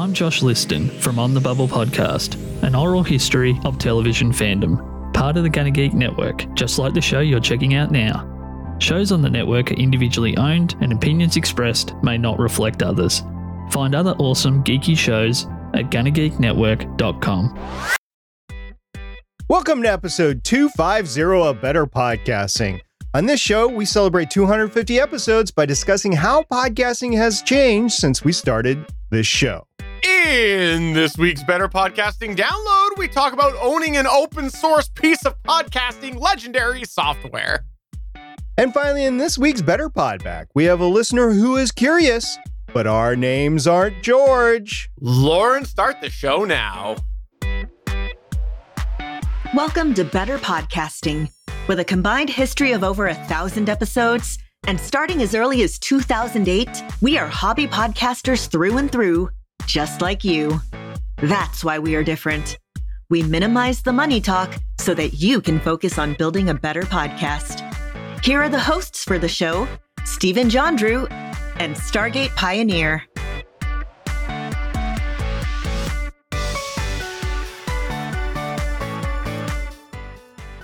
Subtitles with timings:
[0.00, 5.36] I'm Josh Liston from On the Bubble podcast, an oral history of television fandom, part
[5.36, 8.26] of the Gonna Geek Network, just like the show you're checking out now.
[8.78, 13.22] Shows on the network are individually owned, and opinions expressed may not reflect others.
[13.72, 15.44] Find other awesome geeky shows
[15.74, 17.88] at GonnaGeekNetwork.com.
[19.50, 22.80] Welcome to episode 250 of Better Podcasting.
[23.12, 28.32] On this show, we celebrate 250 episodes by discussing how podcasting has changed since we
[28.32, 29.66] started this show.
[30.02, 35.34] In this week's Better Podcasting download, we talk about owning an open source piece of
[35.42, 37.66] podcasting legendary software.
[38.56, 42.38] And finally, in this week's Better Podback, we have a listener who is curious,
[42.72, 44.88] but our names aren't George.
[45.00, 46.96] Lauren, start the show now.
[49.54, 51.30] Welcome to Better Podcasting.
[51.68, 56.68] With a combined history of over a thousand episodes and starting as early as 2008,
[57.02, 59.28] we are hobby podcasters through and through,
[59.66, 60.60] just like you.
[61.16, 62.58] That's why we are different.
[63.08, 67.66] We minimize the money talk so that you can focus on building a better podcast.
[68.24, 69.66] Here are the hosts for the show
[70.04, 71.06] Stephen John Drew
[71.58, 73.02] and Stargate Pioneer.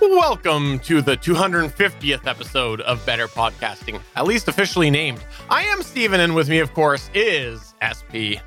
[0.01, 5.23] Welcome to the 250th episode of Better Podcasting, at least officially named.
[5.49, 8.41] I am Steven, and with me, of course, is SP.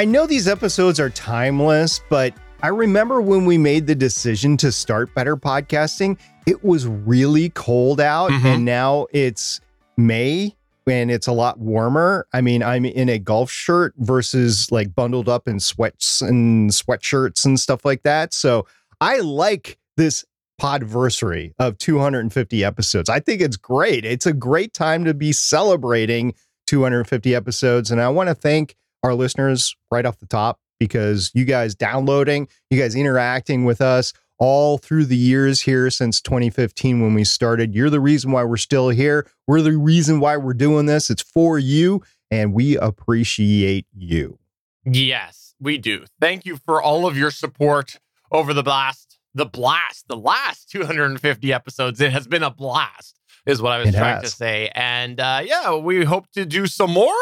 [0.00, 4.72] I know these episodes are timeless, but I remember when we made the decision to
[4.72, 8.44] start Better Podcasting, it was really cold out, Mhm.
[8.46, 9.60] and now it's
[9.98, 10.56] May
[10.86, 12.26] and it's a lot warmer.
[12.32, 17.44] I mean, I'm in a golf shirt versus like bundled up in sweats and sweatshirts
[17.44, 18.32] and stuff like that.
[18.32, 18.66] So
[19.02, 20.24] I like this
[20.58, 23.10] podversary of 250 episodes.
[23.10, 24.06] I think it's great.
[24.06, 26.32] It's a great time to be celebrating
[26.66, 27.90] 250 episodes.
[27.90, 32.48] And I want to thank our listeners right off the top because you guys downloading,
[32.70, 37.74] you guys interacting with us all through the years here since 2015 when we started.
[37.74, 39.26] You're the reason why we're still here.
[39.46, 41.10] We're the reason why we're doing this.
[41.10, 44.38] It's for you, and we appreciate you.
[44.86, 46.04] Yes, we do.
[46.20, 47.98] Thank you for all of your support
[48.32, 52.00] over the blast, the blast, the last 250 episodes.
[52.00, 54.30] It has been a blast, is what I was It trying has.
[54.30, 54.70] to say.
[54.74, 57.14] And uh, yeah, we hope to do some more.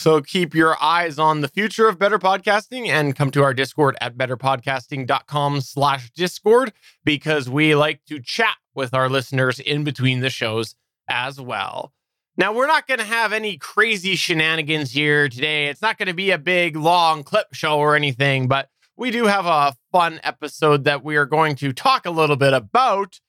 [0.00, 3.98] So keep your eyes on the future of Better Podcasting and come to our Discord
[4.00, 6.72] at betterpodcasting.com slash Discord
[7.04, 10.74] because we like to chat with our listeners in between the shows
[11.06, 11.92] as well.
[12.38, 15.66] Now, we're not going to have any crazy shenanigans here today.
[15.66, 19.26] It's not going to be a big, long clip show or anything, but we do
[19.26, 23.20] have a fun episode that we are going to talk a little bit about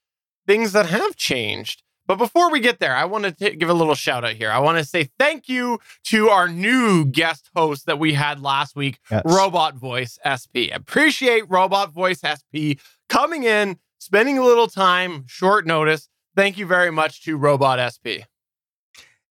[0.48, 1.84] things that have changed.
[2.12, 4.52] But before we get there, I want to give a little shout out here.
[4.52, 8.76] I want to say thank you to our new guest host that we had last
[8.76, 9.22] week, Yes.
[9.24, 10.68] Robot Voice SP.
[10.74, 12.76] Appreciate Robot Voice SP
[13.08, 16.10] coming in, spending a little time, short notice.
[16.36, 18.28] Thank you very much to Robot SP.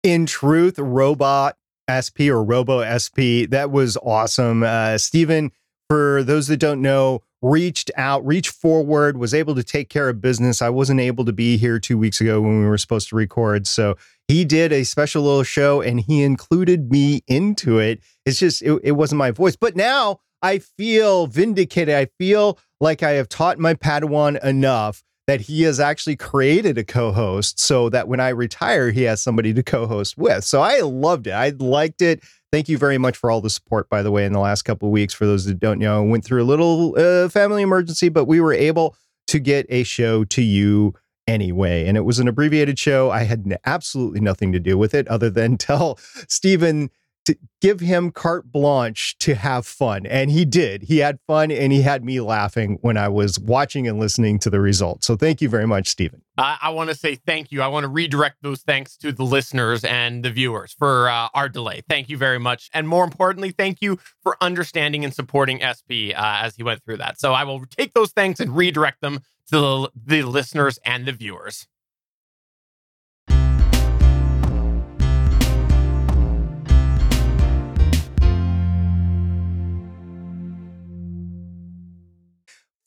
[0.03, 1.59] in truth, Robot
[1.93, 4.63] SP or Robo SP, that was awesome.
[4.63, 5.53] Uh, Stephen,
[5.91, 10.21] for those that don't know, reached out, reached forward, was able to take care of
[10.21, 10.61] business.
[10.61, 13.67] I wasn't able to be here two weeks ago when we were supposed to record.
[13.67, 13.97] So
[14.28, 18.01] he did a special little show and he included me into it.
[18.27, 19.56] It's just, it, it wasn't my voice.
[19.56, 21.95] But now I feel vindicated.
[21.95, 26.83] I feel like I have taught my Padawan enough that he has actually created a
[26.83, 30.45] co-host so that when I retire, he has somebody to co-host with.
[30.45, 31.33] So I loved it.
[31.33, 32.21] I liked it.
[32.53, 34.88] Thank you very much for all the support, by the way, in the last couple
[34.88, 35.15] of weeks.
[35.15, 38.53] For those that don't know, went through a little uh, family emergency, but we were
[38.53, 38.97] able
[39.28, 40.94] to get a show to you
[41.28, 41.87] anyway.
[41.87, 43.10] And it was an abbreviated show.
[43.10, 45.97] I had absolutely nothing to do with it other than tell
[46.27, 46.91] Stephen
[47.27, 50.07] to give him carte blanche to have fun.
[50.07, 50.85] And he did.
[50.85, 54.51] He had fun and he had me laughing when I was watching and listening to
[54.51, 55.07] the results.
[55.07, 56.23] So thank you very much, Stephen.
[56.39, 57.61] I, want to say thank you.
[57.61, 61.51] I want to redirect those thanks to the listeners and the viewers for uh, our
[61.51, 61.83] delay.
[61.87, 62.71] Thank you very much.
[62.73, 66.97] And more importantly, thank you for understanding and supporting SP uh, as he went through
[66.99, 67.21] that.
[67.21, 69.21] So I will take those thanks and redirect them
[69.51, 71.66] to the, the listeners and the viewers.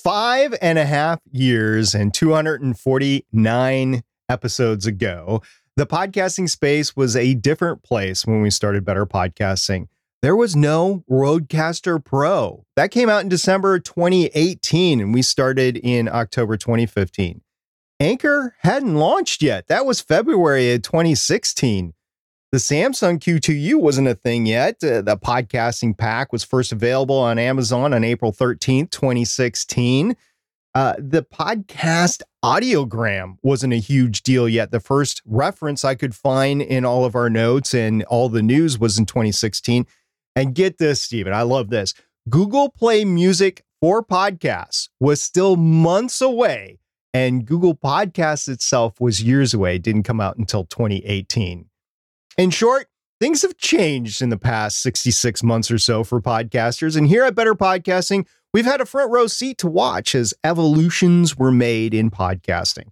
[0.04, 5.42] Five and a half years and 249 episodes ago,
[5.78, 9.88] the podcasting space was a different place when we started Better Podcasting.
[10.22, 12.66] There was no RODECaster Pro.
[12.76, 17.40] That came out in December 2018, and we started in October 2015.
[18.02, 19.68] Anchor hadn't launched yet.
[19.68, 21.94] That was February of 2016.
[22.54, 24.76] The Samsung Q2U wasn't a thing yet.
[24.84, 30.16] Uh, the podcasting pack was first available on Amazon on April 13th, 2016.
[30.76, 34.70] Uh, the podcast audiogram wasn't a huge deal yet.
[34.70, 38.78] The first reference I could find in all of our notes and all the news
[38.78, 39.88] was in 2016.
[40.36, 41.96] And get this, Stephen, I love this.
[42.30, 46.78] Google Play Music for podcasts was still months away,
[47.16, 49.78] and Google Podcasts itself was years away.
[49.78, 51.72] It didn't come out until 2018.
[52.38, 52.88] In short,
[53.20, 56.98] things have changed in the past 66 months or so for podcasters.
[56.98, 61.38] And here at Better Podcasting, we've had a front row seat to watch as evolutions
[61.38, 62.88] were made in podcasting.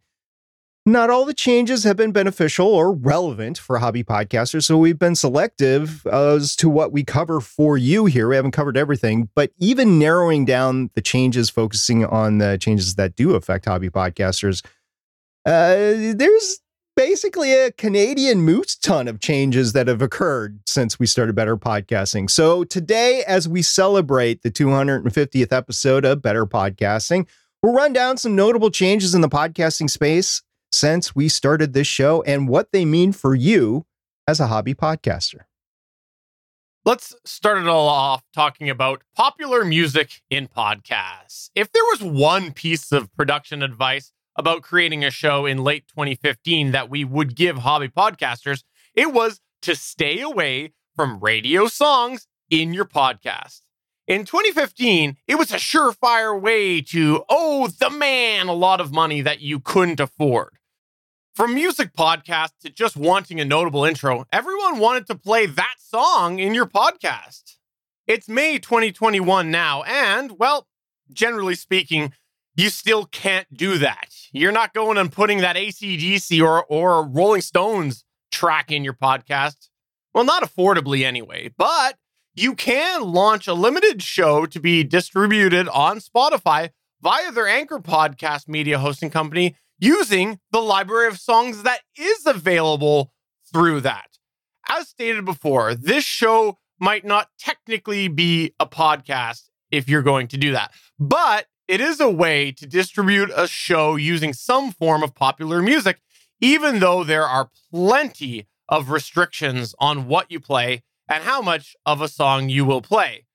[0.83, 5.15] Not all the changes have been beneficial or relevant for hobby podcasters, so we've been
[5.15, 8.27] selective as to what we cover for you here.
[8.27, 13.15] We haven't covered everything, but even narrowing down the changes, focusing on the changes that
[13.15, 14.65] do affect hobby podcasters,
[15.45, 16.59] uh, there's
[16.95, 22.29] basically a Canadian moose ton of changes that have occurred since we started Better Podcasting.
[22.29, 27.27] So today, as we celebrate the 250th episode of Better Podcasting,
[27.61, 30.41] we'll run down some notable changes in the podcasting space
[30.71, 33.85] since we started this show and what they mean for you
[34.27, 35.41] as a hobby podcaster.
[36.83, 41.51] Let's start it all off talking about popular music in podcasts.
[41.53, 46.71] If there was one piece of production advice about creating a show in late 2015
[46.71, 48.63] that we would give hobby podcasters,
[48.95, 53.61] it was to stay away from radio songs in your podcast.
[54.07, 59.21] In 2015, it was a surefire way to owe the man a lot of money
[59.21, 60.49] that you couldn't afford.
[61.33, 66.39] From music podcasts to just wanting a notable intro, everyone wanted to play that song
[66.39, 67.55] in your podcast.
[68.05, 70.67] It's May 2021 now, and, well,
[71.13, 72.11] generally speaking,
[72.55, 74.10] you still can't do that.
[74.31, 79.67] You're not going and putting that ACDC or, or Rolling Stones track in your podcast.
[80.13, 81.97] Well, not affordably anyway, but
[82.33, 86.69] you can launch a limited show to be distributed on Spotify
[87.01, 93.11] via their Anchor podcast media hosting company using the library of songs that is available
[93.51, 94.17] through that.
[94.69, 100.37] As stated before, this show might not technically be a podcast if you're going to
[100.37, 105.15] do that, but it is a way to distribute a show using some form of
[105.15, 106.01] popular music,
[106.41, 112.01] even though there are plenty of restrictions on what you play and how much of
[112.01, 113.25] a song you will play.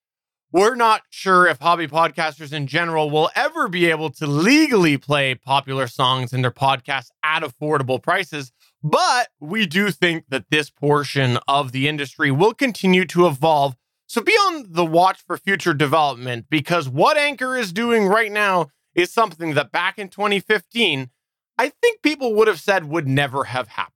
[0.52, 5.34] We're not sure if hobby podcasters in general will ever be able to legally play
[5.34, 8.52] popular songs in their podcasts at affordable prices,
[8.82, 14.20] but we do think that this portion of the industry will continue to evolve so
[14.20, 19.12] be on the watch for future development because what Anchor is doing right now is
[19.12, 21.10] something that back in 2015,
[21.58, 23.92] I think people would have said would never have happened.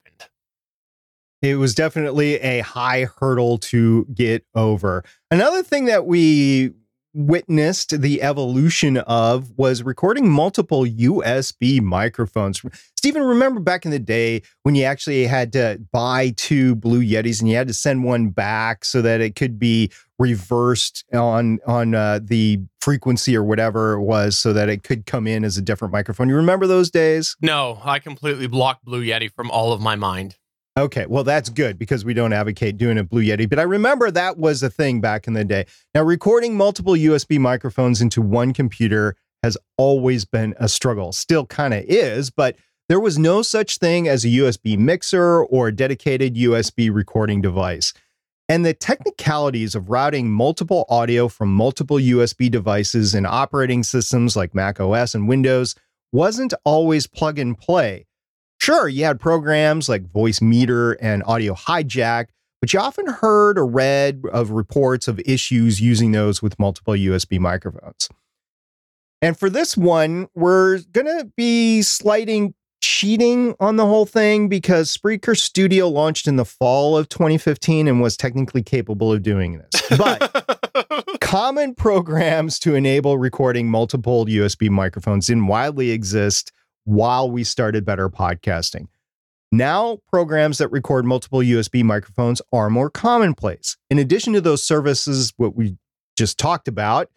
[1.42, 5.04] It was definitely a high hurdle to get over.
[5.30, 6.72] Another thing that we
[7.12, 12.62] witnessed the evolution of was recording multiple USB microphones.
[12.96, 17.40] Stephen, remember back in the day when you actually had to buy two Blue Yetis
[17.40, 21.94] and you had to send one back so that it could be reversed on on
[21.94, 25.62] uh, the frequency or whatever it was so that it could come in as a
[25.62, 26.28] different microphone.
[26.28, 27.36] You remember those days?
[27.40, 30.36] No, I completely blocked Blue Yeti from all of my mind.
[30.78, 34.10] Okay, well, that's good because we don't advocate doing a Blue Yeti, but I remember
[34.10, 35.66] that was a thing back in the day.
[35.94, 41.74] Now, recording multiple USB microphones into one computer has always been a struggle, still kind
[41.74, 42.56] of is, but
[42.88, 47.92] there was no such thing as a USB mixer or a dedicated USB recording device.
[48.48, 54.54] And the technicalities of routing multiple audio from multiple USB devices in operating systems like
[54.54, 55.74] Mac OS and Windows
[56.12, 58.06] wasn't always plug and play.
[58.60, 62.26] Sure, you had programs like Voicemeeter and Audio Hijack,
[62.60, 67.38] but you often heard or read of reports of issues using those with multiple USB
[67.38, 68.10] microphones.
[69.22, 74.94] And for this one, we're going to be sliding cheating on the whole thing because
[74.94, 79.98] Spreaker Studio launched in the fall of 2015 and was technically capable of doing this.
[79.98, 86.52] But common programs to enable recording multiple USB microphones didn't widely exist
[86.84, 88.86] while we started Better Podcasting.
[89.52, 93.76] Now, programs that record multiple USB microphones are more commonplace.
[93.90, 95.76] In addition to those services, what we
[96.16, 97.08] just talked about,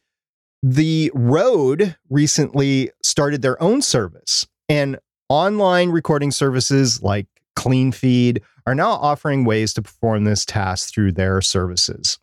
[0.63, 4.97] the Rode recently started their own service, and
[5.29, 7.27] online recording services like
[7.57, 12.17] CleanFeed are now offering ways to perform this task through their services.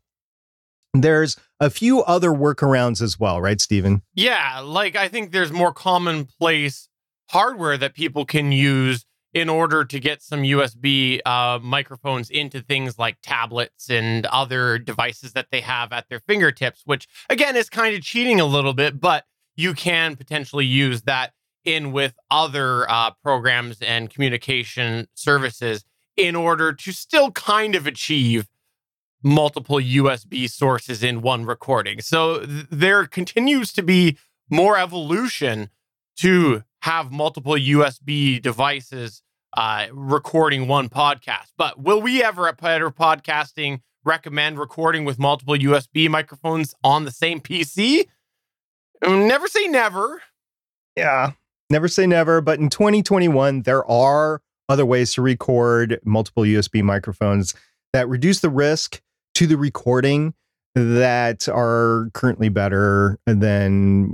[0.93, 4.03] There's a few other workarounds as well, right, Stephen?
[4.15, 6.89] Yeah, like I think there's more commonplace
[7.31, 12.99] hardware that people can use in order to get some USB uh, microphones into things
[12.99, 17.95] like tablets and other devices that they have at their fingertips, which again is kind
[17.95, 19.25] of cheating a little bit, but
[19.57, 21.33] you can potentially use that
[21.65, 25.85] in with other uh, programs and communication services
[26.17, 28.49] in order to still kind of achieve
[29.23, 32.01] multiple USB sources in one recording.
[32.01, 34.19] So th- there continues to be
[34.49, 35.69] more evolution
[36.17, 39.23] to have multiple USB devices
[39.57, 41.53] uh, recording one podcast.
[41.57, 47.11] But will we ever at Better Podcasting recommend recording with multiple USB microphones on the
[47.11, 48.07] same PC?
[49.03, 50.23] Never say never.
[50.97, 51.33] Yeah,
[51.71, 52.41] never say never.
[52.41, 57.55] But in 2021, there are other ways to record multiple USB microphones
[57.93, 59.01] that reduce the risk
[59.35, 60.35] to the recording
[60.75, 64.09] that are currently better than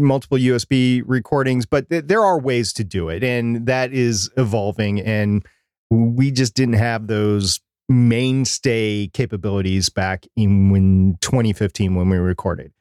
[0.00, 5.00] multiple USB recordings, but th- there are ways to do it, and that is evolving.
[5.00, 5.44] And
[5.90, 12.72] we just didn't have those mainstay capabilities back in when 2015 when we recorded.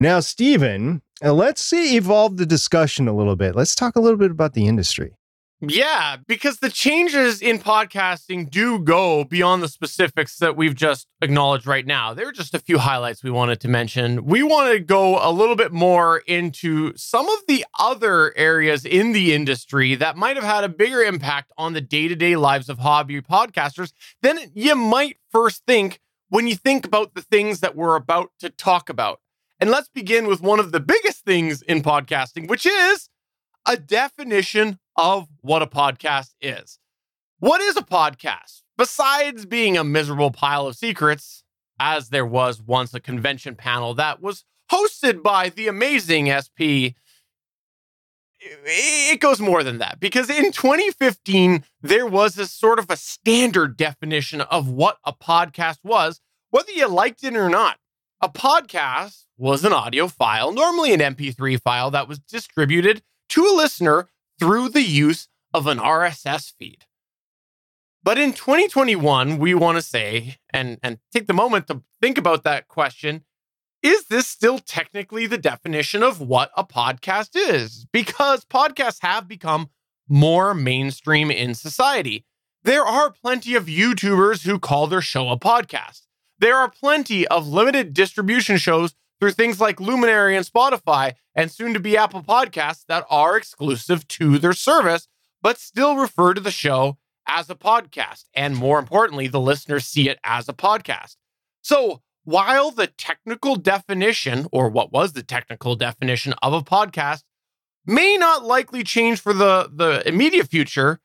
[0.00, 3.54] Now, Stephen, let's see evolve the discussion a little bit.
[3.54, 5.16] Let's talk a little bit about the industry.
[5.60, 11.66] Yeah, because the changes in podcasting do go beyond the specifics that we've just acknowledged
[11.66, 12.12] right now.
[12.12, 14.26] There are just a few highlights we wanted to mention.
[14.26, 19.12] We want to go a little bit more into some of the other areas in
[19.12, 22.68] the industry that might have had a bigger impact on the day to day lives
[22.68, 27.76] of hobby podcasters than you might first think when you think about the things that
[27.76, 29.20] we're about to talk about.
[29.60, 33.08] And let's begin with one of the biggest things in podcasting, which is
[33.66, 36.78] a definition of what a podcast is.
[37.38, 38.62] What is a podcast?
[38.76, 41.42] Besides being a miserable pile of secrets,
[41.78, 46.94] as there was once a convention panel that was hosted by the amazing SP,
[48.40, 53.76] it goes more than that because in 2015, there was a sort of a standard
[53.76, 57.78] definition of what a podcast was, whether you liked it or not.
[58.20, 63.56] A podcast was an audio file, normally an MP3 file that was distributed to a
[63.56, 66.84] listener through the use of an RSS feed.
[68.02, 72.44] But in 2021, we want to say and, and take the moment to think about
[72.44, 73.24] that question
[73.82, 77.86] is this still technically the definition of what a podcast is?
[77.92, 79.68] Because podcasts have become
[80.08, 82.24] more mainstream in society.
[82.62, 86.02] There are plenty of YouTubers who call their show a podcast.
[86.38, 91.74] There are plenty of limited distribution shows through things like Luminary and Spotify, and soon
[91.74, 95.08] to be Apple Podcasts that are exclusive to their service,
[95.42, 98.24] but still refer to the show as a podcast.
[98.34, 101.16] And more importantly, the listeners see it as a podcast.
[101.62, 107.22] So while the technical definition, or what was the technical definition of a podcast,
[107.86, 111.00] may not likely change for the, the immediate future,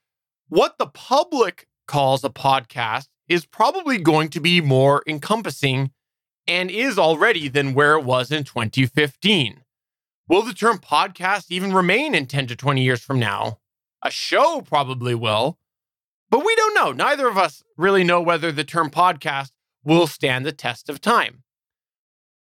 [0.47, 5.91] what the public calls a podcast is probably going to be more encompassing
[6.49, 9.61] and is already than where it was in 2015.
[10.27, 13.59] Will the term podcast even remain in 10 to 20 years from now?
[14.03, 15.59] A show probably will,
[16.29, 16.91] but we don't know.
[16.91, 19.51] Neither of us really know whether the term podcast
[19.83, 21.43] will stand the test of time.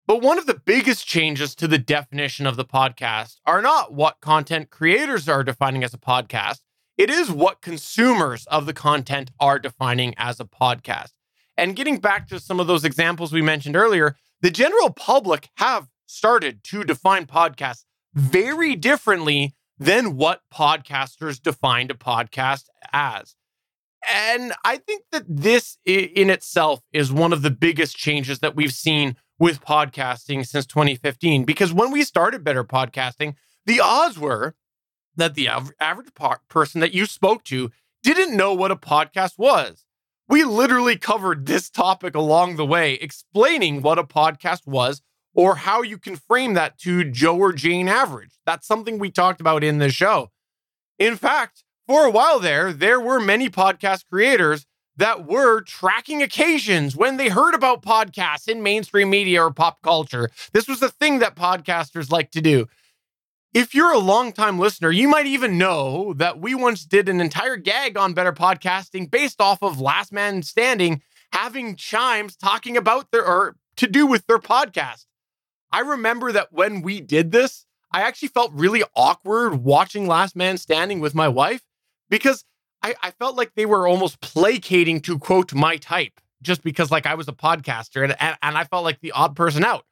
[0.05, 4.21] But one of the biggest changes to the definition of the podcast are not what
[4.21, 6.59] content creators are defining as a podcast,
[6.99, 11.13] it is what consumers of the content are defining as a podcast.
[11.57, 15.89] And getting back to some of those examples we mentioned earlier, the general public have
[16.07, 23.35] started to define podcasts very differently than what podcasters defined a podcast as.
[24.13, 28.73] And I think that this in itself is one of the biggest changes that we've
[28.73, 31.45] seen with podcasting since 2015.
[31.45, 34.57] Because when we started Better Podcasting, the odds were
[35.17, 36.09] that the average
[36.49, 37.71] person that you spoke to
[38.03, 39.85] didn't know what a podcast was.
[40.29, 45.03] We literally covered this topic along the way, explaining what a podcast was
[45.35, 48.39] or how you can frame that to Joe or Jane average.
[48.47, 50.31] That's something we talked about in the show.
[50.99, 56.95] In fact, for a while there, there were many podcast creators that were tracking occasions
[56.95, 60.31] when they heard about podcasts in mainstream media or pop culture.
[60.53, 62.67] This was a thing that podcasters like to do.
[63.53, 67.57] If you're a longtime listener, you might even know that we once did an entire
[67.57, 71.03] gag on better podcasting based off of Last Man Standing
[71.35, 75.05] having chimes talking about their or to do with their podcast.
[75.71, 80.57] I remember that when we did this, I actually felt really awkward watching Last Man
[80.57, 81.61] Standing with my wife
[82.09, 82.47] because
[82.83, 87.05] I, I felt like they were almost placating to quote my type just because like
[87.05, 89.85] I was a podcaster and, and, and I felt like the odd person out.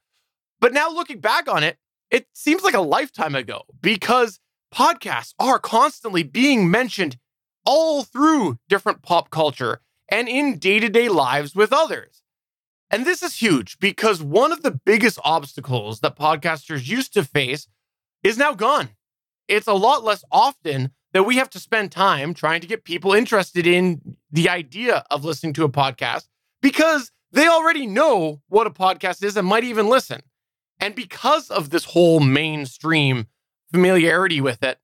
[0.59, 1.77] But now looking back on it,
[2.11, 4.39] it seems like a lifetime ago because
[4.73, 7.17] podcasts are constantly being mentioned
[7.65, 12.21] all through different pop culture and in day to day lives with others.
[12.89, 17.67] And this is huge because one of the biggest obstacles that podcasters used to face
[18.23, 18.89] is now gone.
[19.47, 23.13] It's a lot less often that we have to spend time trying to get people
[23.13, 26.27] interested in the idea of listening to a podcast
[26.61, 30.21] because they already know what a podcast is and might even listen.
[30.81, 33.27] And because of this whole mainstream
[33.71, 34.79] familiarity with it,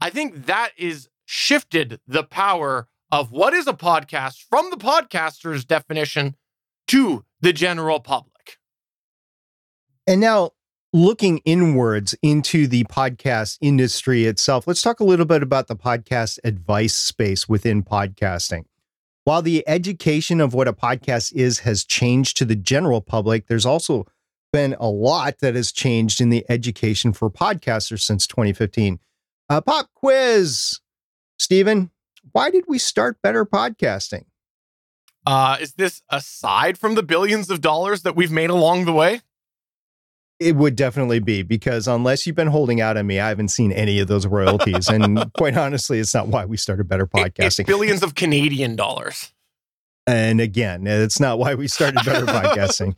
[0.00, 5.64] I think that is shifted the power of what is a podcast from the podcaster's
[5.64, 6.36] definition
[6.86, 8.58] to the general public.
[10.06, 10.52] And now,
[10.92, 16.38] looking inwards into the podcast industry itself, let's talk a little bit about the podcast
[16.44, 18.64] advice space within podcasting.
[19.24, 23.66] While the education of what a podcast is has changed to the general public, there's
[23.66, 24.06] also
[24.52, 28.98] been a lot that has changed in the education for podcasters since 2015.
[29.48, 30.80] Uh, pop quiz,
[31.38, 31.90] Stephen.
[32.32, 34.24] Why did we start better podcasting?
[35.26, 39.20] Uh, is this aside from the billions of dollars that we've made along the way?
[40.40, 43.72] It would definitely be because unless you've been holding out on me, I haven't seen
[43.72, 44.88] any of those royalties.
[44.88, 47.60] and quite honestly, it's not why we started better podcasting.
[47.60, 49.32] It's billions of Canadian dollars.
[50.06, 52.96] And again, it's not why we started better podcasting.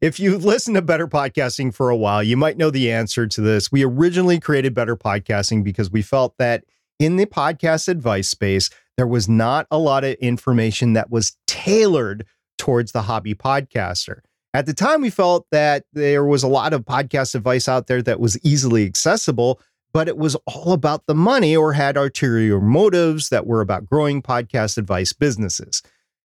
[0.00, 3.40] If you listen to Better Podcasting for a while, you might know the answer to
[3.40, 3.72] this.
[3.72, 6.64] We originally created Better Podcasting because we felt that
[6.98, 12.26] in the podcast advice space, there was not a lot of information that was tailored
[12.58, 14.20] towards the hobby podcaster.
[14.54, 18.00] At the time, we felt that there was a lot of podcast advice out there
[18.02, 19.60] that was easily accessible,
[19.92, 24.22] but it was all about the money or had ulterior motives that were about growing
[24.22, 25.82] podcast advice businesses.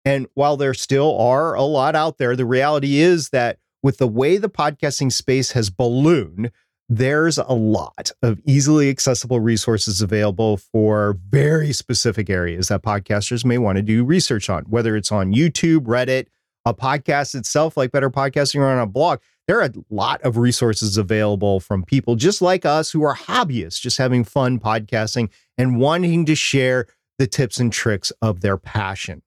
[0.06, 4.08] And while there still are a lot out there, the reality is that with the
[4.08, 6.52] way the podcasting space has ballooned,
[6.88, 13.60] there's a lot of easily accessible resources available for very specific areas that podcasters may
[13.60, 16.26] want to do research on, whether it's on YouTube, Reddit,
[16.66, 19.20] a podcast itself, like Better Podcasting, or on a blog.
[19.48, 23.80] There are a lot of resources available from people just like us who are hobbyists,
[23.80, 26.88] just having fun podcasting and wanting to share
[27.20, 29.22] the tips and tricks of their passion.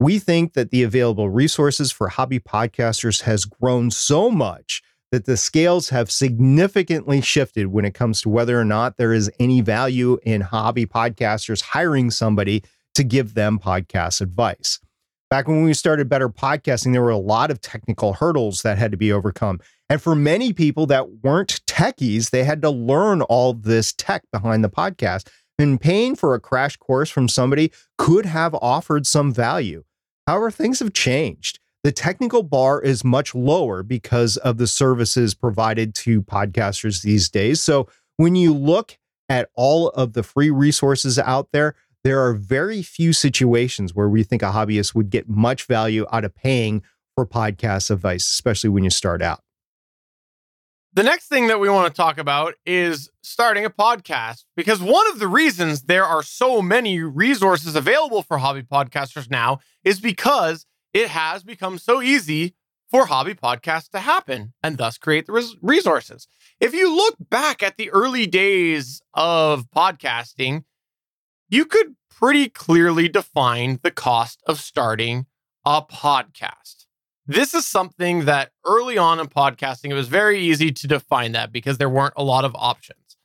[0.00, 4.80] We think that the available resources for hobby podcasters has grown so much
[5.10, 9.28] that the scales have significantly shifted when it comes to whether or not there is
[9.40, 12.62] any value in hobby podcasters hiring somebody
[12.94, 14.78] to give them podcast advice.
[15.30, 18.92] Back when we started Better Podcasting, there were a lot of technical hurdles that had
[18.92, 19.58] to be overcome.
[19.90, 24.62] And for many people that weren't techies, they had to learn all this tech behind
[24.62, 25.28] the podcast.
[25.58, 29.82] And paying for a crash course from somebody could have offered some value.
[30.28, 31.58] However, things have changed.
[31.84, 37.62] The technical bar is much lower because of the services provided to podcasters these days.
[37.62, 37.88] So
[38.18, 38.98] when you look
[39.30, 44.22] at all of the free resources out there, there are very few situations where we
[44.22, 46.82] think a hobbyist would get much value out of paying
[47.14, 49.40] for podcast advice, especially when you start out.
[50.94, 55.06] The next thing that we want to talk about is starting a podcast because one
[55.10, 60.66] of the reasons there are so many resources available for hobby podcasters now is because
[60.94, 62.54] it has become so easy
[62.90, 66.26] for hobby podcasts to happen and thus create the res- resources.
[66.58, 70.64] If you look back at the early days of podcasting,
[71.50, 75.26] you could pretty clearly define the cost of starting
[75.66, 76.77] a podcast.
[77.30, 81.52] This is something that early on in podcasting, it was very easy to define that
[81.52, 83.18] because there weren't a lot of options.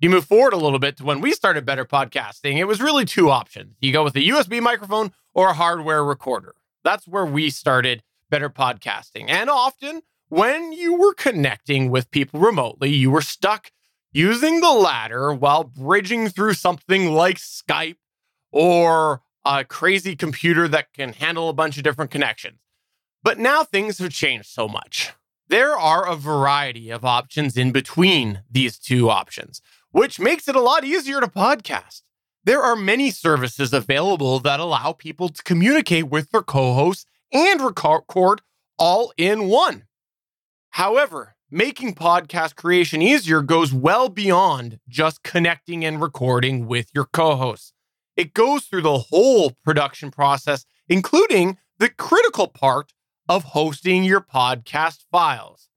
[0.00, 3.04] You move forward a little bit to when we started Better Podcasting, it was really
[3.04, 3.74] two options.
[3.80, 6.54] You go with a USB microphone or a hardware recorder.
[6.84, 9.28] That's where we started Better Podcasting.
[9.28, 13.72] And often, when you were connecting with people remotely, you were stuck
[14.12, 17.96] using the latter while bridging through something like Skype
[18.52, 22.60] or a crazy computer that can handle a bunch of different connections.
[23.22, 25.12] But now things have changed so much.
[25.48, 30.60] There are a variety of options in between these two options, which makes it a
[30.60, 32.02] lot easier to podcast.
[32.44, 37.60] There are many services available that allow people to communicate with their co hosts and
[37.60, 38.40] record
[38.78, 39.84] all in one.
[40.70, 47.36] However, making podcast creation easier goes well beyond just connecting and recording with your co
[47.36, 47.74] hosts.
[48.16, 52.92] It goes through the whole production process, including the critical part
[53.30, 55.68] of hosting your podcast files.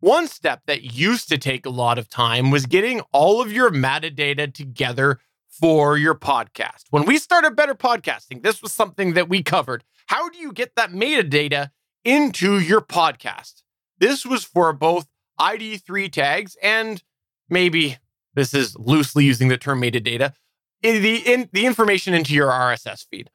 [0.00, 3.70] One step that used to take a lot of time was getting all of your
[3.70, 6.84] metadata together for your podcast.
[6.90, 9.84] When we started Better Podcasting, this was something that we covered.
[10.08, 11.70] How do you get that metadata
[12.04, 13.62] into your podcast?
[13.98, 15.08] This was for both
[15.40, 17.02] ID3 tags and
[17.48, 17.96] maybe
[18.34, 20.34] this is loosely using the term metadata
[20.82, 23.30] the in, the information into your RSS feed.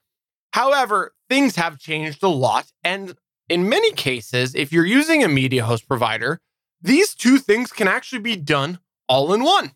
[0.53, 3.15] However, things have changed a lot and
[3.51, 6.39] in many cases, if you're using a media host provider,
[6.81, 9.73] these two things can actually be done all in one.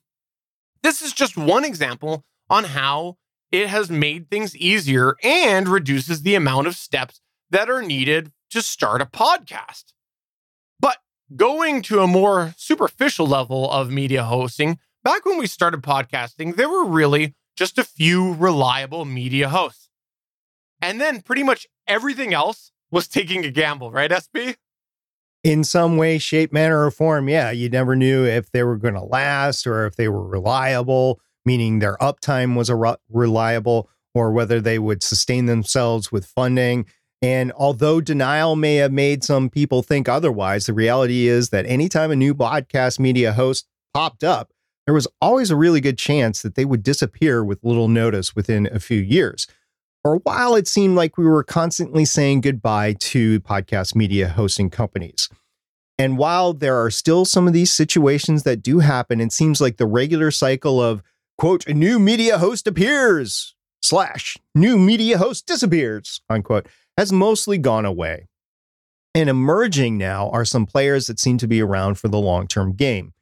[0.82, 3.18] This is just one example on how
[3.52, 8.62] it has made things easier and reduces the amount of steps that are needed to
[8.62, 9.92] start a podcast.
[10.80, 11.00] But
[11.36, 16.70] going to a more superficial level of media hosting, back when we started podcasting, there
[16.70, 19.90] were really just a few reliable media hosts.
[20.82, 24.56] And then pretty much everything else was taking a gamble, right, SP?
[25.44, 27.52] In some way, shape, manner, or form, yeah.
[27.52, 31.80] You never knew if they were going to last or if they were reliable, meaning
[31.80, 36.86] their uptime was re- reliable, or whether they would sustain themselves with funding.
[37.22, 42.12] And although denial may have made some people think otherwise, the reality is that anytime
[42.12, 44.54] a new podcast media host popped up,
[44.86, 48.70] there was always a really good chance that they would disappear with little notice within
[48.72, 49.48] a few years.
[50.06, 54.70] For a while, it seemed like we were constantly saying goodbye to podcast media hosting
[54.70, 55.30] companies.
[55.98, 59.78] And while there are still some of these situations that do happen, it seems like
[59.78, 61.02] the regular cycle of,
[61.40, 66.68] quote, a new media host appears, slash, new media host disappears, unquote,
[67.00, 68.28] has mostly gone away.
[69.16, 72.74] And emerging now are some players that seem to be around for the long term
[72.74, 73.16] game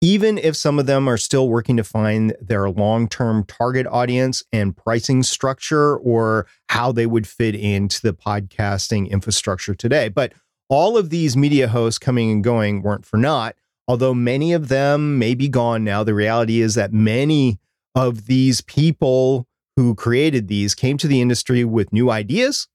[0.00, 4.44] even if some of them are still working to find their long term target audience
[4.52, 10.08] and pricing structure or how they would fit into the podcasting infrastructure today.
[10.08, 10.32] But
[10.68, 13.56] all of these media hosts coming and going weren't for naught.
[13.88, 17.58] Although many of them may be gone now, the reality is that many
[17.94, 22.66] of these people who created these came to the industry with new ideas,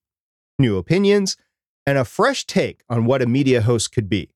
[0.57, 1.35] new opinions,
[1.85, 4.30] and a fresh take on what a media host could be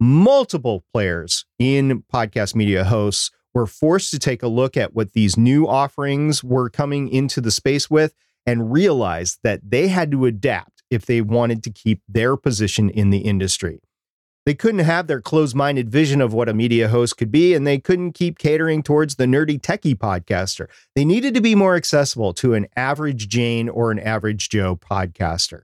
[0.00, 5.36] multiple players in podcast media hosts were forced to take a look at what these
[5.36, 10.82] new offerings were coming into the space with and realized that they had to adapt
[10.90, 13.80] if they wanted to keep their position in the industry.
[14.44, 17.66] They couldn't have their closed minded vision of what a media host could be, and
[17.66, 20.68] they couldn't keep catering towards the nerdy techie podcaster.
[20.94, 25.62] They needed to be more accessible to an average Jane or an average Joe podcaster.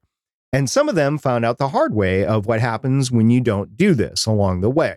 [0.52, 3.76] And some of them found out the hard way of what happens when you don't
[3.76, 4.96] do this along the way.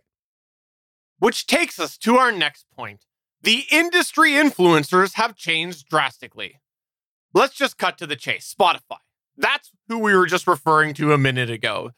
[1.19, 3.05] Which takes us to our next point.
[3.41, 6.59] The industry influencers have changed drastically.
[7.33, 8.97] Let's just cut to the chase Spotify.
[9.37, 11.91] That's who we were just referring to a minute ago.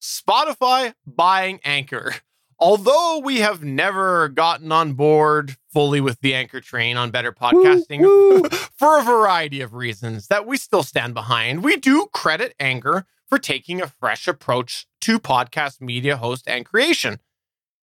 [0.00, 2.14] Spotify buying Anchor.
[2.62, 8.02] Although we have never gotten on board fully with the Anchor train on better podcasting
[8.02, 8.48] woo, woo.
[8.78, 13.40] for a variety of reasons that we still stand behind, we do credit Anchor for
[13.40, 17.18] taking a fresh approach to podcast media host and creation.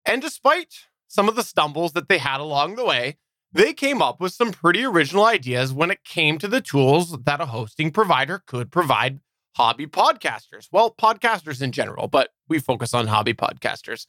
[0.06, 3.16] And despite some of the stumbles that they had along the way,
[3.54, 7.40] they came up with some pretty original ideas when it came to the tools that
[7.40, 9.22] a hosting provider could provide
[9.56, 10.68] hobby podcasters.
[10.74, 14.08] Well, podcasters in general, but we focus on hobby podcasters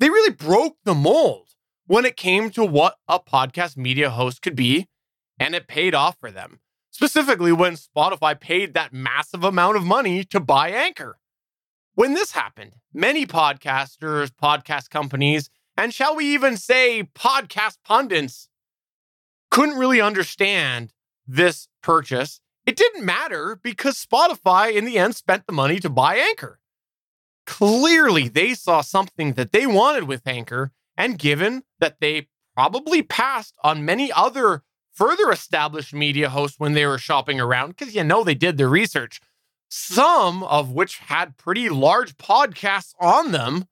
[0.00, 1.48] they really broke the mold
[1.86, 4.88] when it came to what a podcast media host could be,
[5.38, 6.60] and it paid off for them.
[6.90, 11.18] Specifically, when Spotify paid that massive amount of money to buy Anchor.
[11.94, 18.48] When this happened, many podcasters, podcast companies, and shall we even say podcast pundits
[19.50, 20.92] couldn't really understand
[21.26, 22.40] this purchase.
[22.66, 26.59] It didn't matter because Spotify, in the end, spent the money to buy Anchor.
[27.50, 33.56] Clearly, they saw something that they wanted with Anchor, and given that they probably passed
[33.64, 38.22] on many other further established media hosts when they were shopping around, because you know
[38.22, 39.20] they did their research,
[39.68, 43.66] some of which had pretty large podcasts on them,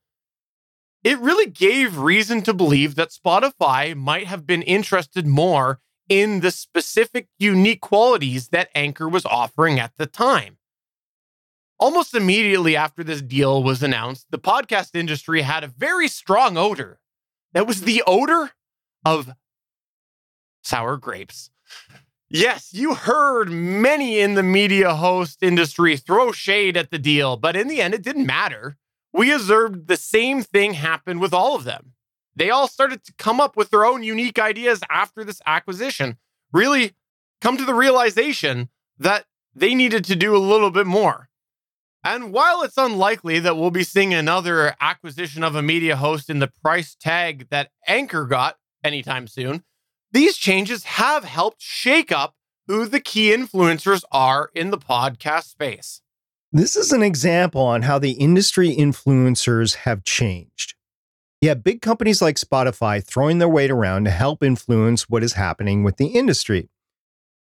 [1.05, 6.51] it really gave reason to believe that Spotify might have been interested more in the
[6.51, 10.58] specific unique qualities that Anchor was offering at the time.
[11.81, 16.99] Almost immediately after this deal was announced, the podcast industry had a very strong odor.
[17.53, 18.51] That was the odor
[19.05, 19.31] of
[20.63, 21.51] sour grapes.
[22.29, 27.57] Yes, you heard many in the media host industry throw shade at the deal, but
[27.57, 28.77] in the end, it didn't matter.
[29.13, 31.93] We observed the same thing happen with all of them.
[32.37, 36.19] They all started to come up with their own unique ideas after this acquisition,
[36.53, 36.95] really
[37.41, 41.28] come to the realization that they needed to do a little bit more.
[42.05, 46.39] And while it's unlikely that we'll be seeing another acquisition of a media host in
[46.39, 49.65] the price tag that Anchor got anytime soon,
[50.13, 52.35] these changes have helped shake up
[52.67, 56.01] who the key influencers are in the podcast space.
[56.53, 60.75] This is an example on how the industry influencers have changed.
[61.43, 65.83] Have big companies like Spotify throwing their weight around to help influence what is happening
[65.83, 66.69] with the industry.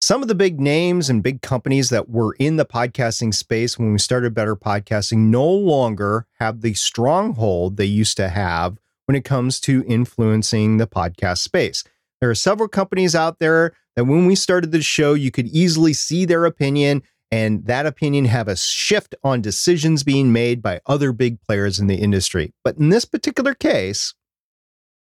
[0.06, 3.92] Some of the big names and big companies that were in the podcasting space when
[3.92, 9.26] we started Better Podcasting no longer have the stronghold they used to have when it
[9.26, 11.84] comes to influencing the podcast space.
[12.22, 15.94] There are several companies out there that when we started the show, you could easily
[15.94, 21.14] see their opinion and that opinion have a shift on decisions being made by other
[21.14, 22.54] big players in the industry.
[22.64, 24.14] But in this particular case,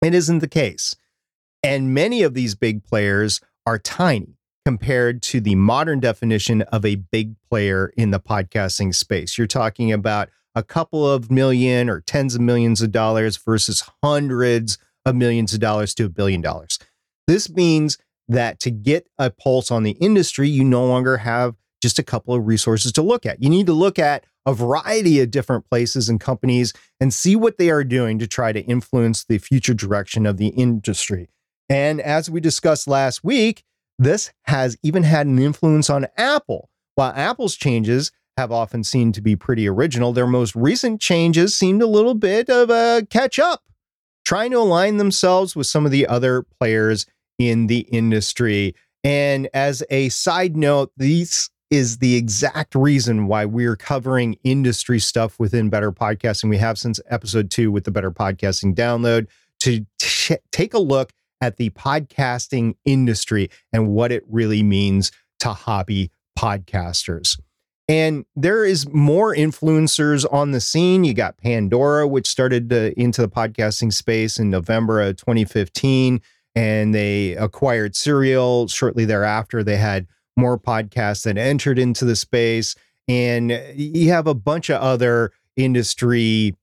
[0.02, 0.96] it isn't the case.
[1.62, 6.96] And many of these big players are tiny compared to the modern definition of a
[6.96, 9.38] big player in the podcasting space.
[9.38, 14.78] You're talking about a couple of million or tens of millions of dollars versus hundreds
[15.06, 16.80] of millions of dollars to a billion dollars.
[17.28, 17.98] This means
[18.28, 22.34] that to get a pulse on the industry, you no longer have just a couple
[22.34, 23.44] of resources to look at.
[23.44, 27.58] You need to look at a variety of different places and companies and see what
[27.58, 31.30] they are doing to try to influence the future direction of the industry.
[31.70, 33.64] And as we discussed last week,
[34.00, 36.70] this has even had an influence on Apple.
[36.96, 41.82] While Apple's changes have often seemed to be pretty original, their most recent changes seemed
[41.82, 43.64] a little bit of a catch up,
[44.26, 47.06] trying to align themselves with some of the other players
[47.38, 48.76] in the industry.
[49.04, 55.40] And as a side note, these is the exact reason why we're covering industry stuff
[55.40, 56.50] within Better Podcasting.
[56.50, 59.28] We have since episode two with the Better Podcasting download
[59.62, 61.12] to t- take a look
[61.44, 67.38] at the podcasting industry and what it really means to hobby podcasters.
[67.90, 71.04] And there is more influencers on the scene.
[71.04, 76.22] You got Pandora, which started into the podcasting space in November of 2015,
[76.56, 78.70] and they acquired Serial.
[78.70, 82.74] Shortly thereafter, they had more podcasts that entered into the space.
[83.10, 86.56] And you have a bunch of other industry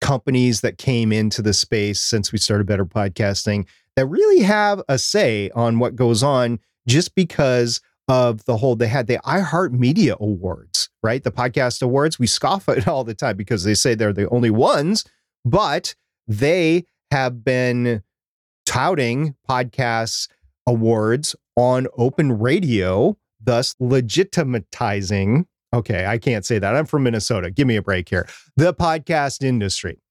[0.00, 4.98] companies that came into the space since we started Better Podcasting that really have a
[4.98, 10.90] say on what goes on just because of the whole they had the iHeartMedia Awards,
[11.02, 11.22] right?
[11.22, 12.18] The podcast awards.
[12.18, 15.04] We scoff at all the time because they say they're the only ones,
[15.44, 15.94] but
[16.26, 18.02] they have been
[18.66, 20.28] touting podcasts
[20.66, 25.46] awards on open radio, thus legitimatizing.
[25.74, 26.76] Okay, I can't say that.
[26.76, 27.50] I'm from Minnesota.
[27.50, 28.28] Give me a break here.
[28.56, 30.01] The podcast industry.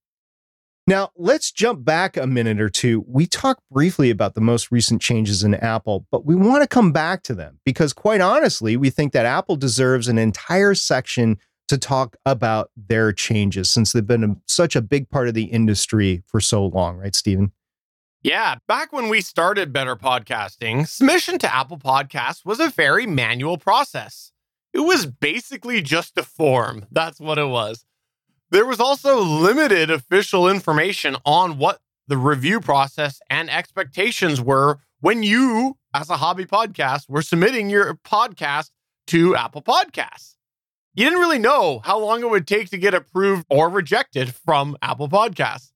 [0.88, 3.06] Now, let's jump back a minute or two.
[3.08, 6.92] We talked briefly about the most recent changes in Apple, but we want to come
[6.92, 11.78] back to them because, quite honestly, we think that Apple deserves an entire section to
[11.78, 16.24] talk about their changes since they've been a, such a big part of the industry
[16.26, 17.52] for so long, right, Stephen?
[18.24, 23.58] Yeah, back when we started Better Podcasting, submission to Apple Podcasts was a very manual
[23.58, 24.32] process.
[24.74, 26.86] It was basically just a form.
[26.92, 27.86] That's what it was.
[28.52, 35.24] There was also limited official information on what the review process and expectations were when
[35.24, 38.72] you, as a hobby podcast, were submitting your podcast
[39.08, 40.36] to Apple Podcasts.
[40.94, 44.76] You didn't really know how long it would take to get approved or rejected from
[44.82, 45.72] Apple Podcasts.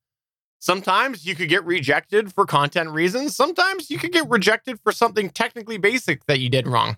[0.60, 3.38] Sometimes you could get rejected for content reasons.
[3.38, 6.98] Sometimes you could get rejected for something technically basic that you did wrong.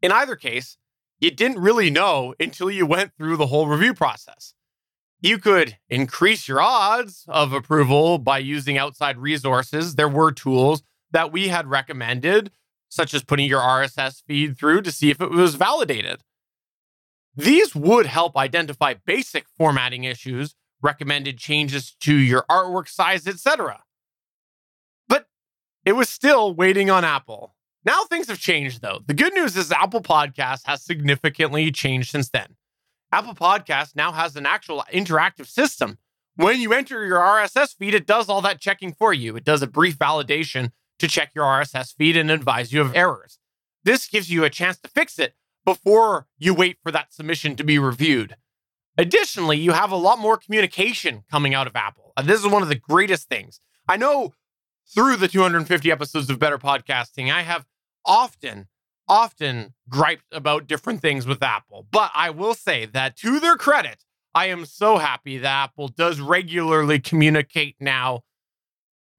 [0.00, 0.76] In either case,
[1.20, 4.54] you didn't really know until you went through the whole review process.
[5.20, 9.94] You could increase your odds of approval by using outside resources.
[9.94, 12.50] There were tools that we had recommended,
[12.88, 16.20] such as putting your RSS feed through to see if it was validated.
[17.34, 23.82] These would help identify basic formatting issues recommended changes to your artwork size, etc.
[25.08, 25.26] But
[25.84, 27.53] it was still waiting on Apple.
[27.84, 29.00] Now things have changed though.
[29.06, 32.56] The good news is Apple Podcast has significantly changed since then.
[33.12, 35.98] Apple Podcast now has an actual interactive system.
[36.36, 39.36] When you enter your RSS feed, it does all that checking for you.
[39.36, 43.38] It does a brief validation to check your RSS feed and advise you of errors.
[43.84, 47.64] This gives you a chance to fix it before you wait for that submission to
[47.64, 48.36] be reviewed.
[48.96, 52.12] Additionally, you have a lot more communication coming out of Apple.
[52.16, 53.60] Uh, this is one of the greatest things.
[53.88, 54.32] I know
[54.92, 57.66] through the 250 episodes of Better Podcasting, I have
[58.06, 58.68] often,
[59.08, 61.86] often griped about different things with Apple.
[61.90, 66.20] But I will say that to their credit, I am so happy that Apple does
[66.20, 68.22] regularly communicate now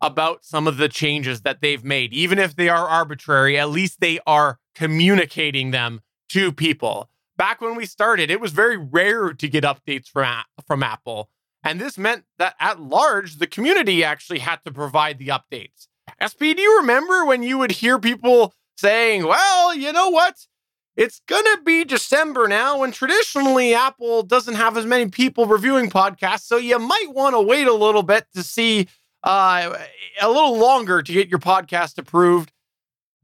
[0.02, 2.14] about some of the changes that they've made.
[2.14, 7.76] Even if they are arbitrary, at least they are communicating them to people back when
[7.76, 11.30] we started, it was very rare to get updates from, from Apple.
[11.64, 15.88] And this meant that at large, the community actually had to provide the updates.
[16.22, 20.36] SP, do you remember when you would hear people saying, well, you know what?
[20.96, 25.90] It's going to be December now, and traditionally Apple doesn't have as many people reviewing
[25.90, 26.44] podcasts.
[26.44, 28.88] So you might want to wait a little bit to see
[29.24, 29.78] uh,
[30.22, 32.54] a little longer to get your podcast approved.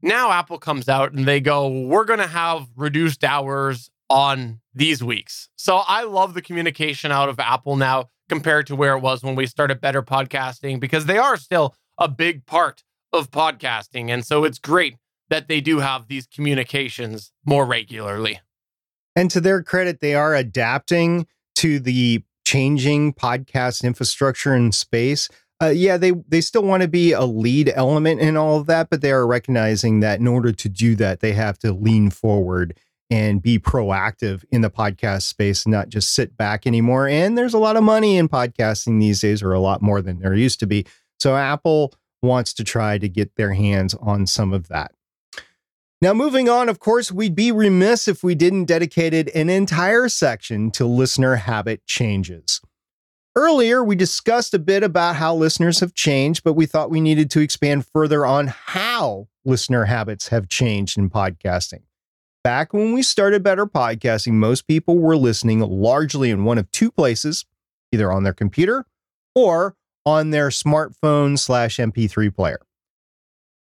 [0.02, 5.02] now Apple comes out and they go, we're going to have reduced hours on these
[5.02, 5.48] weeks.
[5.56, 9.34] So I love the communication out of Apple now compared to where it was when
[9.34, 14.10] we started Better Podcasting because they are still a big part of podcasting.
[14.10, 14.96] And so it's great
[15.32, 18.38] that they do have these communications more regularly.
[19.16, 25.30] And to their credit, they are adapting to the changing podcast infrastructure and space.
[25.62, 28.90] Uh, yeah, they they still want to be a lead element in all of that,
[28.90, 32.78] but they are recognizing that in order to do that, they have to lean forward
[33.10, 37.08] and be proactive in the podcast space, not just sit back anymore.
[37.08, 40.18] And there's a lot of money in podcasting these days, or a lot more than
[40.18, 40.84] there used to be.
[41.20, 44.92] So Apple wants to try to get their hands on some of that.
[46.02, 50.72] Now, moving on, of course, we'd be remiss if we didn't dedicate an entire section
[50.72, 52.60] to listener habit changes.
[53.36, 57.30] Earlier, we discussed a bit about how listeners have changed, but we thought we needed
[57.30, 61.82] to expand further on how listener habits have changed in podcasting.
[62.42, 66.90] Back when we started Better Podcasting, most people were listening largely in one of two
[66.90, 67.44] places,
[67.92, 68.86] either on their computer
[69.36, 72.60] or on their smartphone slash MP3 player.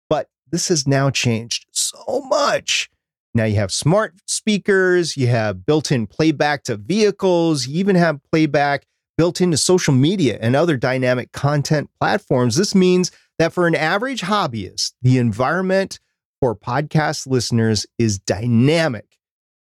[0.09, 2.89] But this has now changed so much.
[3.33, 8.19] Now you have smart speakers, you have built in playback to vehicles, you even have
[8.31, 8.85] playback
[9.17, 12.55] built into social media and other dynamic content platforms.
[12.55, 15.99] This means that for an average hobbyist, the environment
[16.39, 19.17] for podcast listeners is dynamic.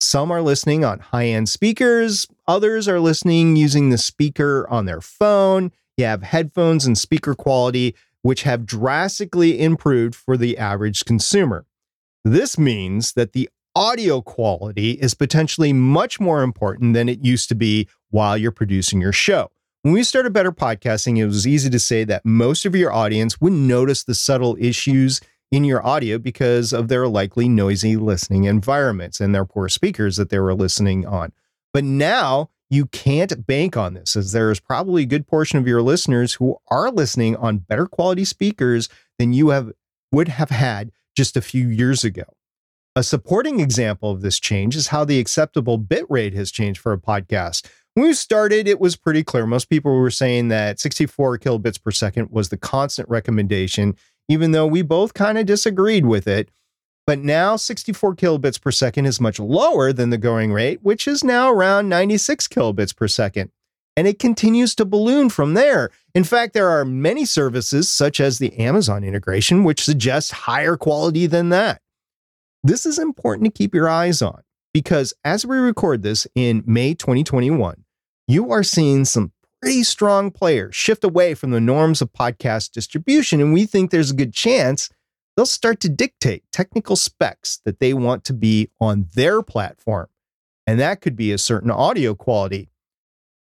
[0.01, 5.01] Some are listening on high end speakers, others are listening using the speaker on their
[5.01, 5.71] phone.
[5.95, 11.65] You have headphones and speaker quality, which have drastically improved for the average consumer.
[12.27, 17.55] This means that the audio quality is potentially much more important than it used to
[17.55, 19.51] be while you're producing your show.
[19.83, 23.39] When we started Better Podcasting, it was easy to say that most of your audience
[23.39, 29.21] wouldn't notice the subtle issues in your audio because of their likely noisy listening environments
[29.21, 31.31] and their poor speakers that they were listening on.
[31.73, 35.67] But now you can't bank on this, as there is probably a good portion of
[35.67, 39.71] your listeners who are listening on better quality speakers than you have
[40.11, 42.23] would have had just a few years ago.
[42.95, 46.93] A supporting example of this change is how the acceptable bit rate has changed for
[46.93, 47.67] a podcast.
[47.93, 49.45] When we started, it was pretty clear.
[49.45, 53.95] Most people were saying that 64 kilobits per second was the constant recommendation
[54.27, 56.49] even though we both kind of disagreed with it.
[57.07, 61.23] But now 64 kilobits per second is much lower than the going rate, which is
[61.23, 63.51] now around 96 kilobits per second.
[63.97, 65.89] And it continues to balloon from there.
[66.13, 71.27] In fact, there are many services, such as the Amazon integration, which suggest higher quality
[71.27, 71.81] than that.
[72.63, 74.41] This is important to keep your eyes on
[74.73, 77.85] because as we record this in May 2021,
[78.27, 79.31] you are seeing some
[79.61, 83.39] pretty strong players shift away from the norms of podcast distribution.
[83.39, 84.89] And we think there's a good chance
[85.35, 90.07] they'll start to dictate technical specs that they want to be on their platform.
[90.67, 92.69] And that could be a certain audio quality.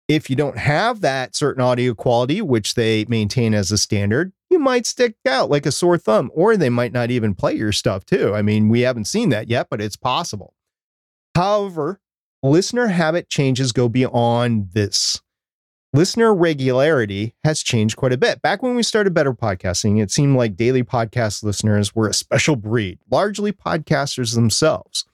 [0.07, 4.59] If you don't have that certain audio quality, which they maintain as a standard, you
[4.59, 8.05] might stick out like a sore thumb, or they might not even play your stuff
[8.05, 8.33] too.
[8.33, 10.53] I mean, we haven't seen that yet, but it's possible.
[11.33, 11.99] However,
[12.43, 15.21] listener habit changes go beyond this
[15.95, 18.41] listener regularity has changed quite a bit.
[18.41, 22.57] Back when we started Better Podcasting, it seemed like daily podcast listeners were a special
[22.57, 25.05] breed, largely podcasters themselves.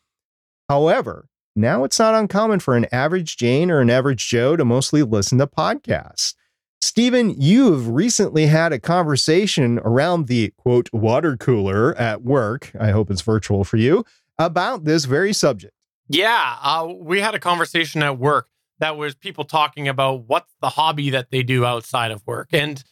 [0.67, 5.03] However, now it's not uncommon for an average Jane or an average Joe to mostly
[5.03, 6.33] listen to podcasts.
[6.81, 12.71] Stephen, you have recently had a conversation around the quote water cooler at work.
[12.79, 14.03] I hope it's virtual for you
[14.39, 15.75] about this very subject.
[16.07, 20.69] Yeah, uh, we had a conversation at work that was people talking about what's the
[20.69, 22.49] hobby that they do outside of work.
[22.51, 22.83] And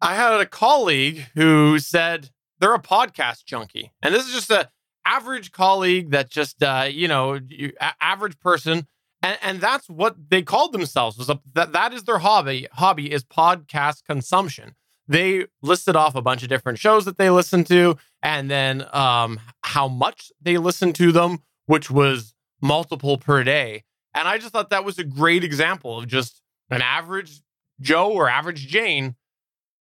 [0.00, 3.92] I had a colleague who said they're a podcast junkie.
[4.02, 4.70] And this is just a
[5.04, 8.86] average colleague that just uh, you know, you, a- average person
[9.22, 12.66] and, and that's what they called themselves was a, that that is their hobby.
[12.72, 14.74] Hobby is podcast consumption.
[15.08, 19.40] They listed off a bunch of different shows that they listen to and then um
[19.62, 23.84] how much they listen to them, which was multiple per day.
[24.14, 27.40] And I just thought that was a great example of just an average
[27.80, 29.16] Joe or average Jane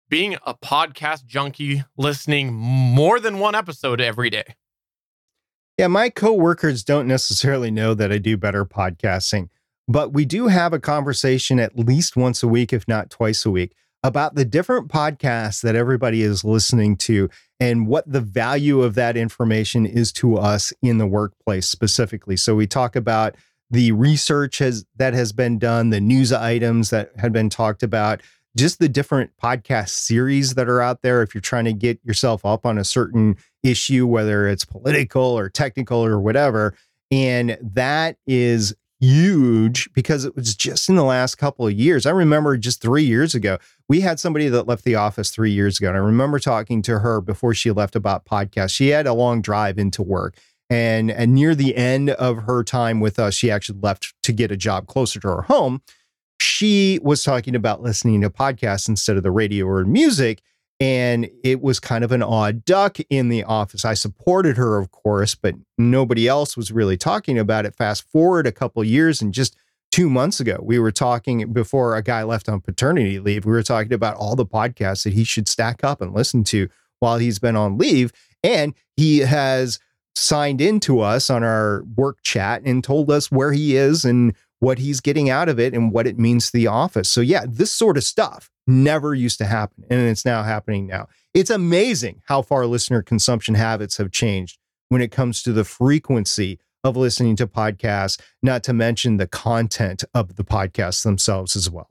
[0.09, 4.55] being a podcast junkie, listening more than one episode every day.
[5.79, 9.49] Yeah, my coworkers don't necessarily know that I do better podcasting,
[9.87, 13.51] but we do have a conversation at least once a week, if not twice a
[13.53, 18.97] week, about the different podcasts that everybody is listening to and what the value of
[18.97, 22.37] that information is to us in the workplace specifically.
[22.37, 23.37] So we talk about
[23.71, 28.21] the research has that has been done, the news items that had been talked about,
[28.57, 31.23] just the different podcast series that are out there.
[31.23, 35.49] If you're trying to get yourself up on a certain issue, whether it's political or
[35.49, 36.75] technical or whatever.
[37.11, 42.05] And that is huge because it was just in the last couple of years.
[42.05, 45.79] I remember just three years ago, we had somebody that left the office three years
[45.79, 45.89] ago.
[45.89, 48.75] And I remember talking to her before she left about podcasts.
[48.75, 50.37] She had a long drive into work.
[50.71, 54.51] And, and near the end of her time with us, she actually left to get
[54.51, 55.81] a job closer to her home.
[56.41, 60.43] She was talking about listening to podcasts instead of the radio or music.
[60.81, 63.85] And it was kind of an odd duck in the office.
[63.85, 67.75] I supported her, of course, but nobody else was really talking about it.
[67.75, 69.57] Fast forward a couple years and just
[69.91, 73.45] two months ago, we were talking before a guy left on paternity leave.
[73.45, 76.69] We were talking about all the podcasts that he should stack up and listen to
[77.01, 78.13] while he's been on leave.
[78.45, 79.81] And he has
[80.15, 84.79] signed into us on our work chat and told us where he is and what
[84.79, 87.11] he's getting out of it and what it means to the office.
[87.11, 89.85] So, yeah, this sort of stuff never used to happen.
[89.89, 91.09] And it's now happening now.
[91.35, 96.59] It's amazing how far listener consumption habits have changed when it comes to the frequency
[96.85, 101.91] of listening to podcasts, not to mention the content of the podcasts themselves as well.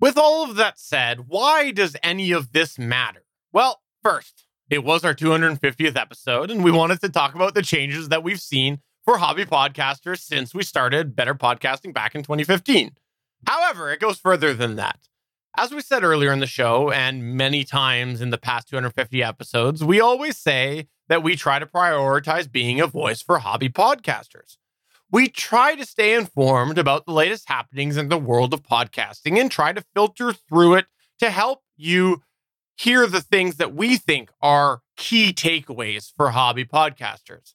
[0.00, 3.24] With all of that said, why does any of this matter?
[3.52, 8.08] Well, first, it was our 250th episode, and we wanted to talk about the changes
[8.08, 12.92] that we've seen for hobby podcasters since we started Better Podcasting back in 2015.
[13.46, 15.08] However, it goes further than that.
[15.56, 19.84] As we said earlier in the show, and many times in the past 250 episodes,
[19.84, 24.56] we always say that we try to prioritize being a voice for hobby podcasters.
[25.10, 29.50] We try to stay informed about the latest happenings in the world of podcasting and
[29.50, 30.86] try to filter through it
[31.20, 32.22] to help you
[32.76, 37.52] hear the things that we think are key takeaways for hobby podcasters.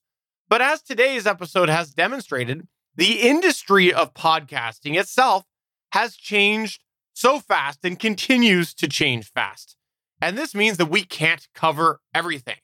[0.49, 5.45] But as today's episode has demonstrated, the industry of podcasting itself
[5.91, 6.81] has changed
[7.13, 9.77] so fast and continues to change fast.
[10.19, 12.57] And this means that we can't cover everything.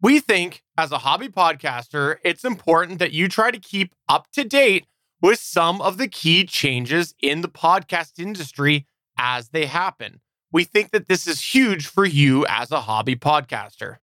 [0.00, 4.44] We think, as a hobby podcaster, it's important that you try to keep up to
[4.44, 4.86] date
[5.20, 8.86] with some of the key changes in the podcast industry
[9.18, 10.20] as they happen.
[10.52, 13.98] We think that this is huge for you as a hobby podcaster.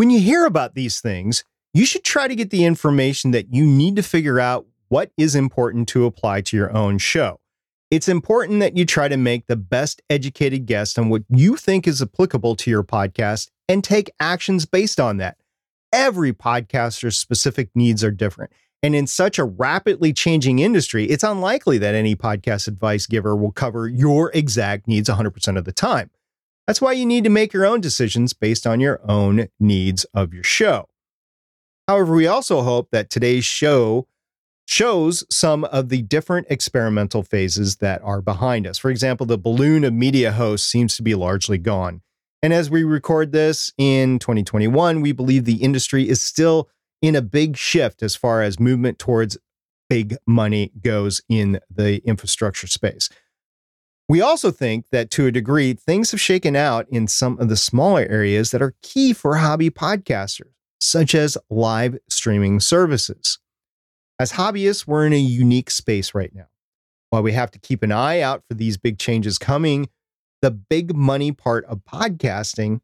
[0.00, 1.44] When you hear about these things,
[1.74, 5.34] you should try to get the information that you need to figure out what is
[5.34, 7.38] important to apply to your own show.
[7.90, 11.86] It's important that you try to make the best educated guess on what you think
[11.86, 15.36] is applicable to your podcast and take actions based on that.
[15.92, 18.52] Every podcaster's specific needs are different.
[18.82, 23.52] And in such a rapidly changing industry, it's unlikely that any podcast advice giver will
[23.52, 26.10] cover your exact needs 100% of the time.
[26.66, 30.32] That's why you need to make your own decisions based on your own needs of
[30.32, 30.86] your show.
[31.88, 34.06] However, we also hope that today's show
[34.66, 38.78] shows some of the different experimental phases that are behind us.
[38.78, 42.02] For example, the balloon of media hosts seems to be largely gone.
[42.42, 46.68] And as we record this in 2021, we believe the industry is still
[47.02, 49.36] in a big shift as far as movement towards
[49.88, 53.08] big money goes in the infrastructure space.
[54.10, 57.56] We also think that to a degree, things have shaken out in some of the
[57.56, 60.50] smaller areas that are key for hobby podcasters,
[60.80, 63.38] such as live streaming services.
[64.18, 66.48] As hobbyists, we're in a unique space right now.
[67.10, 69.88] While we have to keep an eye out for these big changes coming,
[70.42, 72.80] the big money part of podcasting,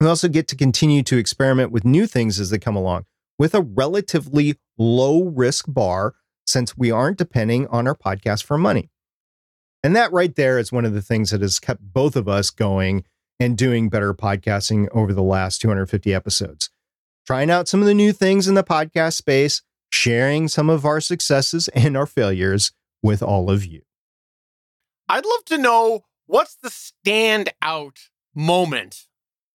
[0.00, 3.06] we also get to continue to experiment with new things as they come along
[3.40, 6.14] with a relatively low risk bar
[6.46, 8.88] since we aren't depending on our podcast for money.
[9.82, 12.50] And that right there is one of the things that has kept both of us
[12.50, 13.04] going
[13.38, 16.70] and doing better podcasting over the last 250 episodes.
[17.26, 21.00] Trying out some of the new things in the podcast space, sharing some of our
[21.00, 22.72] successes and our failures
[23.02, 23.82] with all of you.
[25.08, 27.96] I'd love to know what's the standout
[28.34, 29.06] moment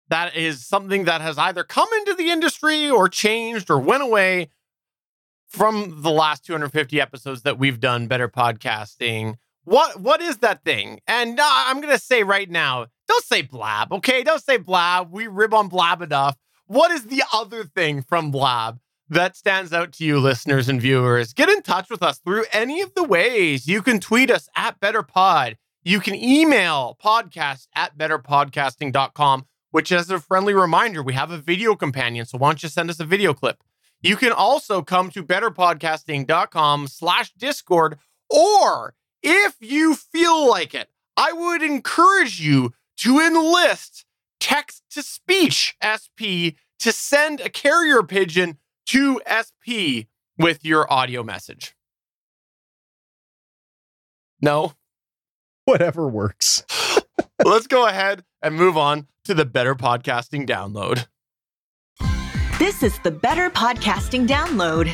[0.10, 4.50] that is something that has either come into the industry or changed or went away
[5.48, 11.00] from the last 250 episodes that we've done better podcasting what what is that thing
[11.08, 15.28] and uh, i'm gonna say right now don't say blab okay don't say blab we
[15.28, 16.38] rib on blab enough
[16.68, 18.80] what is the other thing from blab
[19.10, 22.82] that stands out to you, listeners and viewers, get in touch with us through any
[22.82, 23.68] of the ways.
[23.68, 25.56] You can tweet us at BetterPod.
[25.84, 31.76] You can email podcast at betterpodcasting.com, which, as a friendly reminder, we have a video
[31.76, 32.28] companion.
[32.28, 33.64] So why don't you send us a video clip?
[34.02, 37.98] You can also come to betterpodcasting.com slash Discord,
[38.30, 44.06] or if you feel like it, I would encourage you to enlist
[44.40, 48.58] text to speech SP to send a carrier pigeon
[48.88, 50.08] to SP
[50.38, 51.76] with your audio message.
[54.42, 54.74] No.
[55.66, 56.64] Whatever works.
[57.46, 61.06] Let's go ahead and move on to the Better Podcasting download.
[62.58, 64.94] This is the Better Podcasting Download.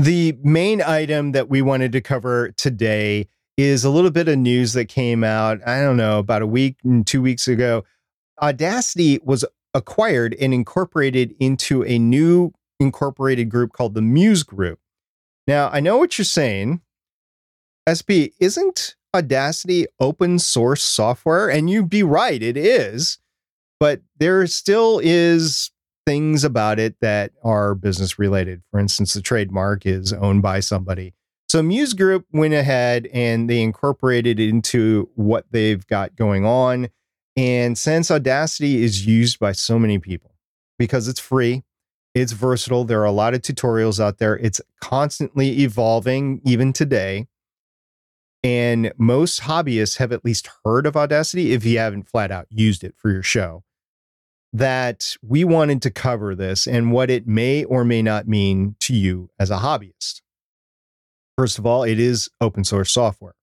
[0.00, 3.28] The main item that we wanted to cover today
[3.58, 6.78] is a little bit of news that came out, I don't know, about a week
[6.82, 7.84] and two weeks ago.
[8.40, 9.44] Audacity was
[9.74, 14.78] acquired and incorporated into a new incorporated group called the Muse Group.
[15.46, 16.80] Now, I know what you're saying.
[17.84, 21.50] SP, isn't Audacity open source software?
[21.50, 23.18] And you'd be right, it is.
[23.78, 25.70] But there still is
[26.06, 28.62] things about it that are business related.
[28.70, 31.14] For instance, the trademark is owned by somebody.
[31.48, 36.88] So Muse Group went ahead and they incorporated it into what they've got going on.
[37.36, 40.36] And since Audacity is used by so many people
[40.78, 41.64] because it's free,
[42.14, 47.26] it's versatile, there are a lot of tutorials out there, it's constantly evolving even today.
[48.42, 52.84] And most hobbyists have at least heard of Audacity if you haven't flat out used
[52.84, 53.64] it for your show
[54.52, 58.94] that we wanted to cover this and what it may or may not mean to
[58.94, 60.22] you as a hobbyist.
[61.38, 63.34] First of all, it is open source software.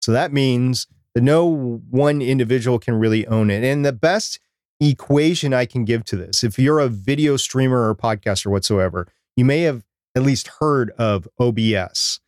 [0.00, 3.64] So that means that no one individual can really own it.
[3.64, 4.38] And the best
[4.80, 9.44] equation I can give to this, if you're a video streamer or podcaster whatsoever, you
[9.44, 9.84] may have
[10.14, 12.20] at least heard of OBS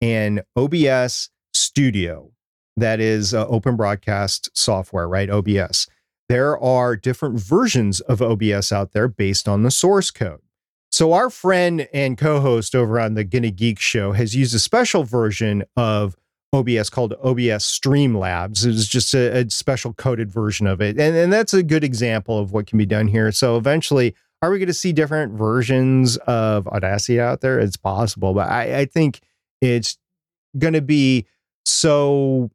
[0.00, 2.30] and OBS Studio.
[2.76, 5.30] That is uh, open broadcast software, right?
[5.30, 5.86] OBS
[6.28, 10.40] there are different versions of OBS out there based on the source code.
[10.90, 14.58] So, our friend and co host over on the Gonna Geek show has used a
[14.58, 16.16] special version of
[16.52, 18.64] OBS called OBS Streamlabs.
[18.64, 20.98] It's just a, a, special coded version of it.
[20.98, 23.32] And, and that's a good example of what can be done here.
[23.32, 27.58] So, eventually, are we going to see different versions of Audacity out there?
[27.58, 29.20] It's possible, but I, I think
[29.60, 29.98] it's
[30.58, 31.26] going to be
[31.64, 32.50] so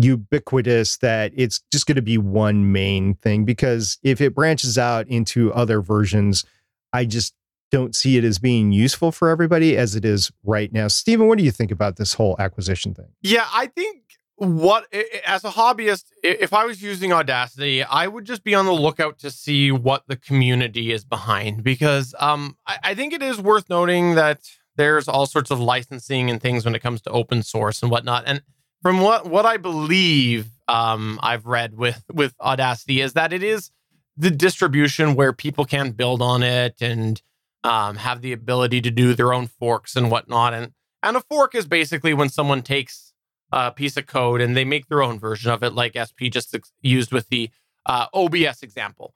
[0.00, 5.06] ubiquitous that it's just going to be one main thing because if it branches out
[5.08, 6.44] into other versions,
[6.92, 7.34] I just
[7.70, 10.88] don't see it as being useful for everybody as it is right now.
[10.88, 13.08] Stephen, what do you think about this whole acquisition thing?
[13.22, 14.02] Yeah, I think
[14.36, 14.92] what
[15.26, 19.16] as a hobbyist if i was using audacity i would just be on the lookout
[19.16, 23.70] to see what the community is behind because um, I, I think it is worth
[23.70, 24.40] noting that
[24.76, 28.24] there's all sorts of licensing and things when it comes to open source and whatnot
[28.26, 28.42] and
[28.84, 33.70] from what what I believe um, I've read with with Audacity is that it is
[34.14, 37.20] the distribution where people can build on it and
[37.64, 40.52] um, have the ability to do their own forks and whatnot.
[40.52, 40.72] And
[41.02, 43.14] and a fork is basically when someone takes
[43.50, 46.54] a piece of code and they make their own version of it, like SP just
[46.54, 47.48] ex- used with the
[47.86, 49.14] uh, OBS example.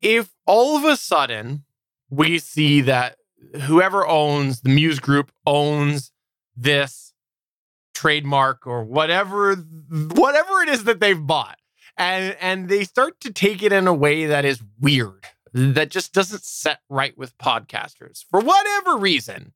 [0.00, 1.64] If all of a sudden
[2.08, 3.16] we see that
[3.62, 6.12] whoever owns the Muse Group owns
[6.56, 7.13] this
[7.94, 11.58] trademark or whatever whatever it is that they've bought.
[11.96, 16.12] And and they start to take it in a way that is weird that just
[16.12, 18.24] doesn't set right with podcasters.
[18.28, 19.52] For whatever reason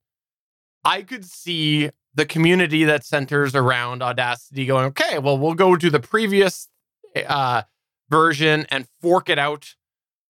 [0.85, 5.91] i could see the community that centers around audacity going okay well we'll go to
[5.91, 6.69] the previous
[7.27, 7.63] uh,
[8.09, 9.75] version and fork it out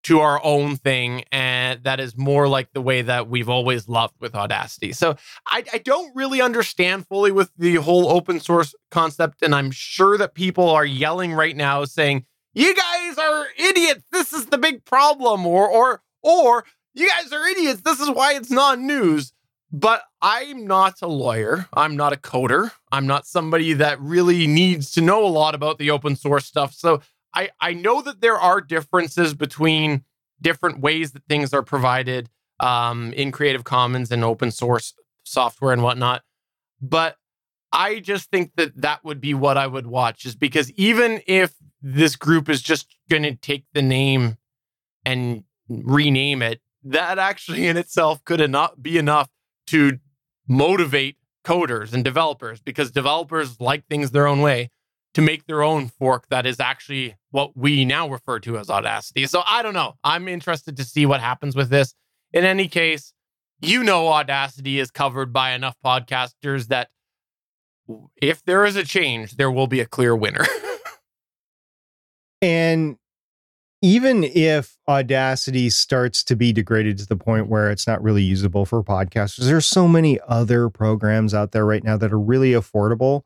[0.09, 4.15] to our own thing and that is more like the way that we've always loved
[4.21, 4.91] with audacity.
[4.91, 9.71] So I, I, don't really understand fully with the whole open source concept and i'm
[9.71, 14.57] sure that people are yelling right now saying you guys are idiots this is the
[14.57, 19.33] big problem or or or you guys are idiots this is why it's not news.
[19.71, 24.91] But i'm not a lawyer i'm not a coder i'm not somebody that really needs
[24.93, 27.03] to know a lot about the open source stuff so
[27.35, 30.05] I, I know that there are differences between
[30.41, 35.83] different ways that things are provided um, in Creative Commons and open source software and
[35.83, 36.23] whatnot.
[36.81, 37.17] But
[37.73, 41.55] I just think that that would be what I would watch, is because even if
[41.83, 44.37] this group is just going to take the name
[45.05, 49.29] and rename it, that actually in itself could not be enough
[49.67, 49.99] to
[50.49, 54.71] motivate coders and developers because developers like things their own way
[55.19, 59.27] to make their own fork that is actually what we now refer to as Audacity.
[59.27, 59.95] So I don't know.
[60.05, 61.93] I'm interested to see what happens with this.
[62.33, 63.13] In any case,
[63.61, 66.91] you know, Audacity is covered by enough podcasters that
[68.23, 70.47] if there is a change, there will be a clear winner.
[72.41, 72.97] and
[73.83, 78.65] even if Audacity starts to be degraded to the point where it's not really usable
[78.65, 83.25] for podcasters, there's so many other programs out there right now that are really affordable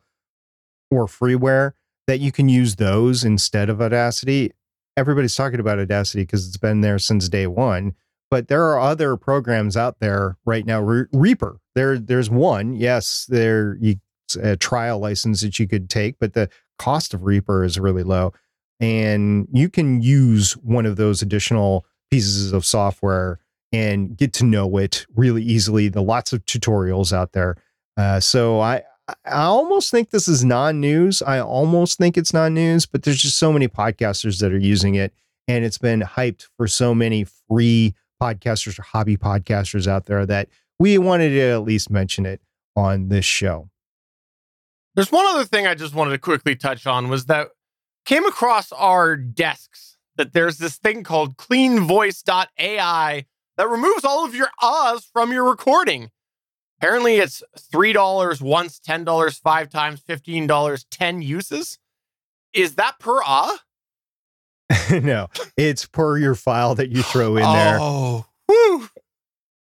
[0.91, 1.75] or freeware
[2.07, 4.53] that you can use those instead of Audacity.
[4.97, 7.95] Everybody's talking about Audacity because it's been there since day one,
[8.31, 10.81] but there are other programs out there right now.
[10.81, 12.75] Re- Reaper There, there's one.
[12.75, 13.97] Yes, there you
[14.41, 16.49] a trial license that you could take, but the
[16.79, 18.33] cost of Reaper is really low,
[18.81, 23.39] and you can use one of those additional pieces of software
[23.73, 25.89] and get to know it really easily.
[25.89, 27.57] The lots of tutorials out there.
[27.97, 31.23] Uh, so I I almost think this is non-news.
[31.23, 35.13] I almost think it's non-news, but there's just so many podcasters that are using it,
[35.49, 40.49] and it's been hyped for so many free podcasters or hobby podcasters out there that
[40.79, 42.41] we wanted to at least mention it
[42.77, 43.69] on this show.
[44.95, 47.49] There's one other thing I just wanted to quickly touch on was that
[48.05, 53.25] came across our desks that there's this thing called cleanvoice.ai
[53.57, 56.11] that removes all of your uhs from your recording.
[56.83, 61.79] Apparently, it's $3 once, $10 five times, $15, 10 uses.
[62.53, 63.57] Is that per ah?
[64.91, 67.79] no, it's per your file that you throw in there.
[67.81, 68.89] Oh, whew.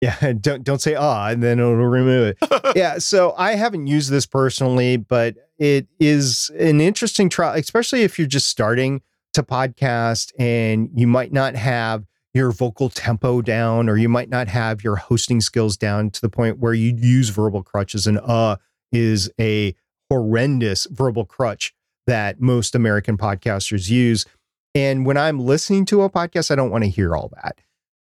[0.00, 2.72] Yeah, don't don't say ah, and then it'll remove it.
[2.76, 8.18] yeah, so I haven't used this personally, but it is an interesting trial, especially if
[8.18, 9.02] you're just starting
[9.34, 12.04] to podcast and you might not have
[12.34, 16.28] your vocal tempo down, or you might not have your hosting skills down to the
[16.28, 18.06] point where you use verbal crutches.
[18.06, 18.56] And uh
[18.90, 19.74] is a
[20.10, 21.74] horrendous verbal crutch
[22.06, 24.26] that most American podcasters use.
[24.74, 27.60] And when I'm listening to a podcast, I don't want to hear all that.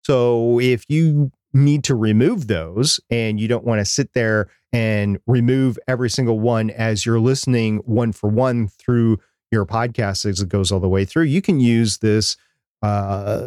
[0.04, 5.18] So if you need to remove those and you don't want to sit there and
[5.26, 9.18] remove every single one as you're listening one for one through
[9.50, 12.36] your podcast as it goes all the way through, you can use this
[12.82, 13.46] uh,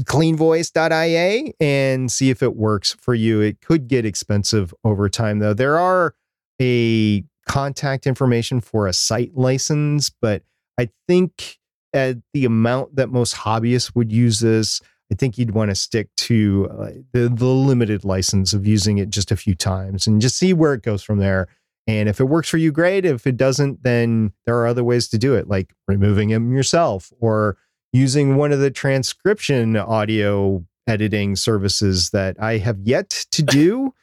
[0.00, 3.40] cleanvoice.ia and see if it works for you.
[3.40, 5.54] It could get expensive over time, though.
[5.54, 6.14] There are
[6.60, 10.42] a contact information for a site license, but
[10.78, 11.58] I think
[11.94, 16.08] at the amount that most hobbyists would use this, I think you'd want to stick
[16.16, 20.36] to uh, the, the limited license of using it just a few times and just
[20.36, 21.48] see where it goes from there.
[21.86, 23.04] And if it works for you, great.
[23.04, 27.12] If it doesn't, then there are other ways to do it, like removing them yourself
[27.20, 27.56] or
[27.96, 33.94] using one of the transcription audio editing services that I have yet to do.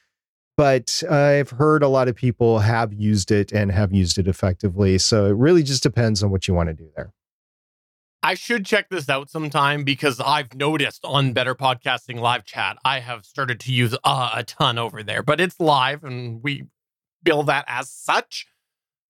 [0.55, 4.97] but I've heard a lot of people have used it and have used it effectively.
[4.97, 7.13] So it really just depends on what you want to do there.
[8.21, 12.99] I should check this out sometime because I've noticed on Better Podcasting live chat, I
[12.99, 16.63] have started to use uh, a ton over there, but it's live and we
[17.23, 18.47] bill that as such.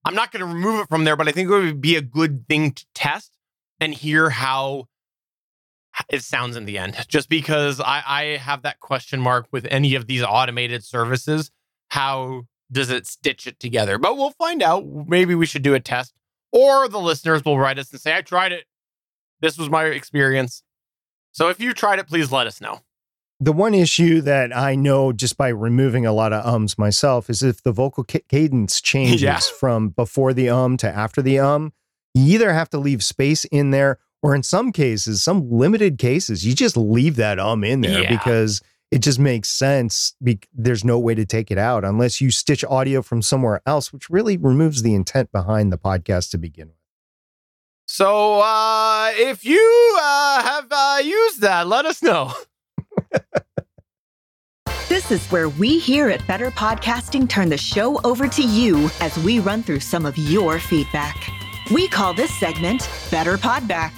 [0.04, 2.02] I'm not going to remove it from there, but I think it would be a
[2.02, 3.33] good thing to test
[3.84, 4.86] and hear how
[6.08, 6.96] it sounds in the end.
[7.08, 11.50] Just because I, I have that question mark with any of these automated services,
[11.88, 13.98] how does it stitch it together?
[13.98, 14.84] But we'll find out.
[15.06, 16.14] Maybe we should do a test,
[16.50, 18.64] or the listeners will write us and say, I tried it.
[19.40, 20.62] This was my experience.
[21.32, 22.80] So if you tried it, please let us know.
[23.40, 27.42] The one issue that I know just by removing a lot of ums myself is
[27.42, 29.38] if the vocal ca- cadence changes Yeah.
[29.60, 31.72] from before the um to after the um,
[32.14, 36.46] you either have to leave space in there or in some cases, some limited cases,
[36.46, 38.16] you just leave that um in there Yeah.
[38.16, 40.14] because it just makes sense.
[40.22, 43.92] Be- there's no way to take it out unless you stitch audio from somewhere else,
[43.92, 46.76] which really removes the intent behind the podcast to begin with.
[47.86, 52.32] So uh, if you uh, have uh, used that, let us know.
[54.88, 59.16] This is where we here at Better Podcasting turn the show over to you as
[59.18, 61.16] we run through some of your feedback.
[61.72, 63.92] We call this segment Better Podback.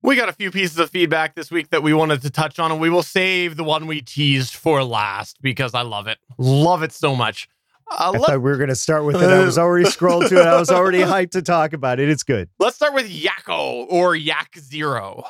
[0.00, 2.72] We got a few pieces of feedback this week that we wanted to touch on,
[2.72, 6.18] and we will save the one we teased for last because I love it.
[6.38, 7.48] Love it so much.
[7.90, 9.28] Uh, I thought we were going to start with it.
[9.28, 10.46] I was already scrolled to it.
[10.46, 12.08] I was already hyped to talk about it.
[12.08, 12.48] It's good.
[12.58, 15.24] let's start with Yakko or Yak Zero.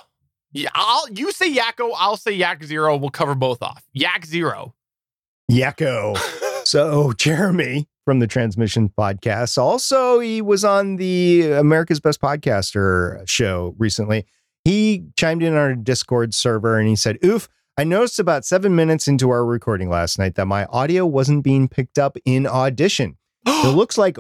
[0.53, 2.96] Yeah, I'll you say Yakko, I'll say Yak Zero.
[2.96, 3.84] We'll cover both off.
[3.92, 4.74] Yak Zero.
[5.51, 6.16] Yakko.
[6.64, 9.59] So Jeremy from the Transmission Podcast.
[9.59, 14.24] Also, he was on the America's Best Podcaster show recently.
[14.64, 18.74] He chimed in on our Discord server and he said, Oof, I noticed about seven
[18.74, 23.18] minutes into our recording last night that my audio wasn't being picked up in Audition.
[23.46, 24.16] It looks like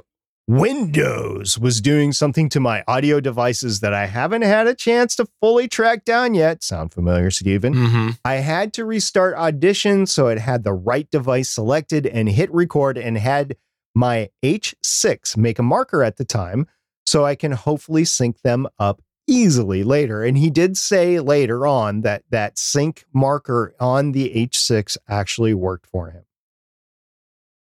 [0.46, 5.26] Windows was doing something to my audio devices that I haven't had a chance to
[5.40, 6.62] fully track down yet.
[6.62, 7.74] Sound familiar, Steven?
[7.74, 8.08] mm-hmm.
[8.22, 12.98] I had to restart Audition so it had the right device selected and hit record
[12.98, 13.56] and had
[13.98, 16.66] my H6 make a marker at the time
[17.04, 20.22] so I can hopefully sync them up easily later.
[20.22, 25.86] And he did say later on that that sync marker on the H6 actually worked
[25.86, 26.24] for him.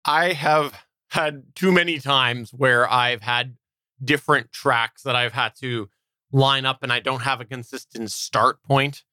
[0.05, 0.75] I have
[1.11, 3.57] had too many times where I've had
[4.03, 5.89] different tracks that I've had to
[6.33, 9.05] line up and I don't have a consistent start point.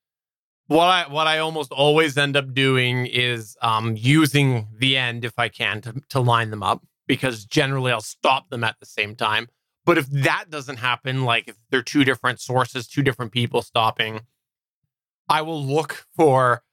[0.67, 5.37] what I what I almost always end up doing is um, using the end if
[5.37, 9.15] I can to, to line them up because generally I'll stop them at the same
[9.15, 9.47] time.
[9.85, 14.21] But if that doesn't happen, like if they're two different sources, two different people stopping,
[15.29, 16.63] I will look for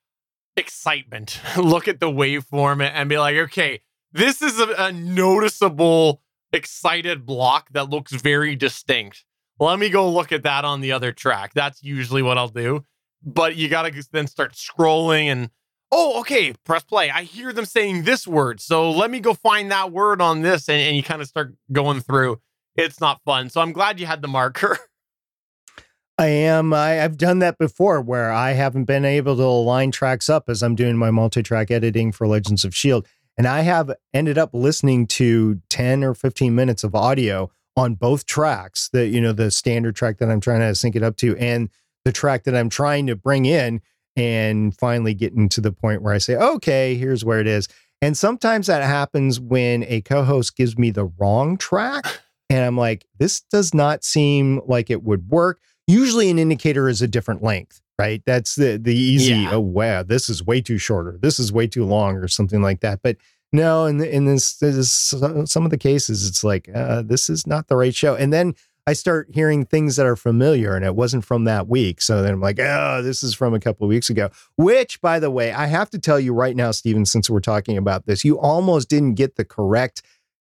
[0.57, 6.23] excitement, look at the waveform and be like, okay, this is a, a noticeable
[6.53, 9.25] excited block that looks very distinct.
[9.59, 11.53] Let me go look at that on the other track.
[11.55, 12.85] That's usually what I'll do.
[13.23, 15.51] But you got to then start scrolling and,
[15.93, 17.11] oh, okay, press play.
[17.11, 18.61] I hear them saying this word.
[18.61, 20.69] So let me go find that word on this.
[20.69, 22.41] And, and you kind of start going through.
[22.75, 23.51] It's not fun.
[23.51, 24.79] So I'm glad you had the marker.
[26.19, 26.73] I am.
[26.73, 30.63] I, have done that before where I haven't been able to line tracks up as
[30.63, 33.09] I'm doing my multi track editing for Legends of S.H.I.E.L.D.
[33.37, 38.27] And I have ended up listening to 10 or 15 minutes of audio on both
[38.27, 41.35] tracks the you know the standard track that I'm trying to sync it up to
[41.39, 41.71] and
[42.05, 43.81] the track that I'm trying to bring in
[44.17, 47.69] and finally getting to the point where I say okay here's where it is.
[48.01, 53.07] And sometimes that happens when a co-host gives me the wrong track and I'm like
[53.19, 55.61] this does not seem like it would work.
[55.87, 58.23] Usually an indicator is a different length right?
[58.27, 59.53] That's the the easy yeah.
[59.53, 61.19] oh wow this is way too shorter.
[61.21, 63.01] This is way too long or something like that.
[63.03, 63.17] But
[63.53, 67.69] no, in in this, this some of the cases, it's like uh, this is not
[67.69, 68.55] the right show, and then
[68.87, 72.01] I start hearing things that are familiar, and it wasn't from that week.
[72.03, 74.31] So then I'm like, oh, this is from a couple of weeks ago.
[74.57, 77.77] Which, by the way, I have to tell you right now, Steven, since we're talking
[77.77, 80.03] about this, you almost didn't get the correct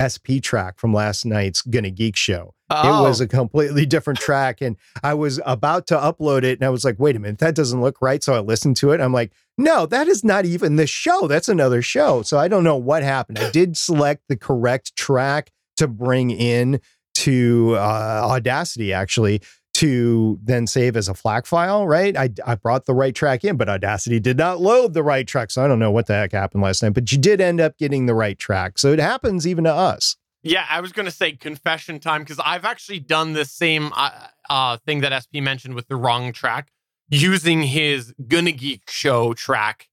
[0.00, 2.54] SP track from last night's Gonna Geek show.
[2.70, 2.88] Oh.
[2.88, 3.24] It was oh.
[3.24, 4.60] a completely different track.
[4.60, 7.54] And I was about to upload it and I was like, wait a minute, that
[7.54, 8.22] doesn't look right.
[8.22, 9.00] So I listened to it.
[9.00, 11.26] I'm like, no, that is not even the show.
[11.26, 12.22] That's another show.
[12.22, 13.38] So I don't know what happened.
[13.38, 16.80] I did select the correct track to bring in
[17.20, 19.42] to uh, Audacity actually
[19.74, 22.16] to then save as a FLAC file, right?
[22.16, 25.50] I, I brought the right track in, but Audacity did not load the right track.
[25.50, 27.78] So I don't know what the heck happened last night, but you did end up
[27.78, 28.78] getting the right track.
[28.78, 30.16] So it happens even to us.
[30.42, 34.10] Yeah, I was going to say confession time because I've actually done the same uh,
[34.48, 36.72] uh, thing that SP mentioned with the wrong track
[37.10, 39.88] using his Gonna Geek show track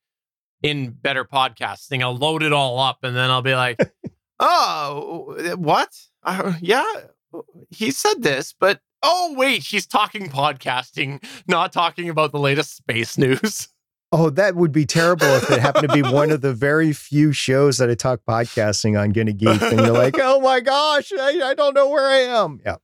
[0.64, 2.02] in better podcasting.
[2.02, 3.80] I'll load it all up and then I'll be like,
[4.40, 5.90] oh, what?
[6.24, 6.86] Uh, yeah,
[7.34, 12.76] Oh, he said this, but oh, wait, he's talking podcasting, not talking about the latest
[12.76, 13.70] space news.
[14.14, 17.34] Oh, that would be terrible if it happened to be one of the very few
[17.34, 19.62] shows that I talk podcasting on Gonna Geek.
[19.62, 22.62] And you're like, oh my gosh, I, I don't know where I am.
[22.66, 22.78] Yeah.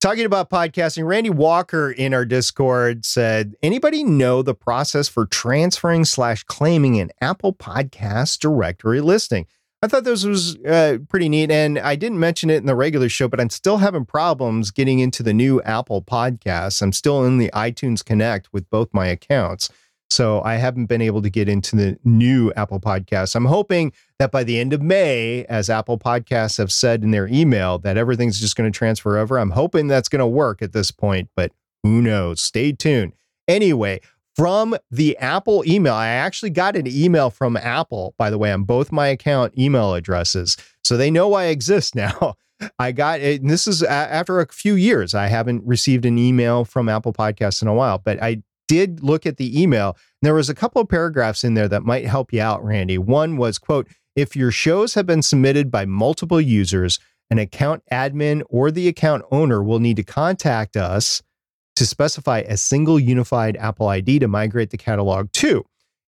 [0.00, 6.04] Talking about podcasting, Randy Walker in our Discord said, anybody know the process for transferring
[6.04, 9.46] slash claiming an Apple Podcast directory listing?
[9.84, 11.50] I thought this was uh, pretty neat.
[11.50, 14.98] And I didn't mention it in the regular show, but I'm still having problems getting
[14.98, 16.80] into the new Apple podcasts.
[16.80, 19.68] I'm still in the iTunes Connect with both my accounts.
[20.08, 23.36] So I haven't been able to get into the new Apple Podcasts.
[23.36, 27.26] I'm hoping that by the end of May, as Apple Podcasts have said in their
[27.26, 29.38] email, that everything's just going to transfer over.
[29.38, 32.40] I'm hoping that's going to work at this point, but who knows?
[32.40, 33.12] Stay tuned.
[33.46, 34.00] Anyway,
[34.36, 35.94] from the Apple email.
[35.94, 39.94] I actually got an email from Apple, by the way, on both my account email
[39.94, 40.56] addresses.
[40.82, 42.34] So they know I exist now.
[42.78, 43.40] I got it.
[43.40, 45.14] And this is after a few years.
[45.14, 49.26] I haven't received an email from Apple Podcasts in a while, but I did look
[49.26, 49.88] at the email.
[49.88, 52.96] And there was a couple of paragraphs in there that might help you out, Randy.
[52.96, 56.98] One was, quote, if your shows have been submitted by multiple users,
[57.30, 61.22] an account admin or the account owner will need to contact us
[61.76, 65.64] to specify a single unified Apple ID to migrate the catalog to.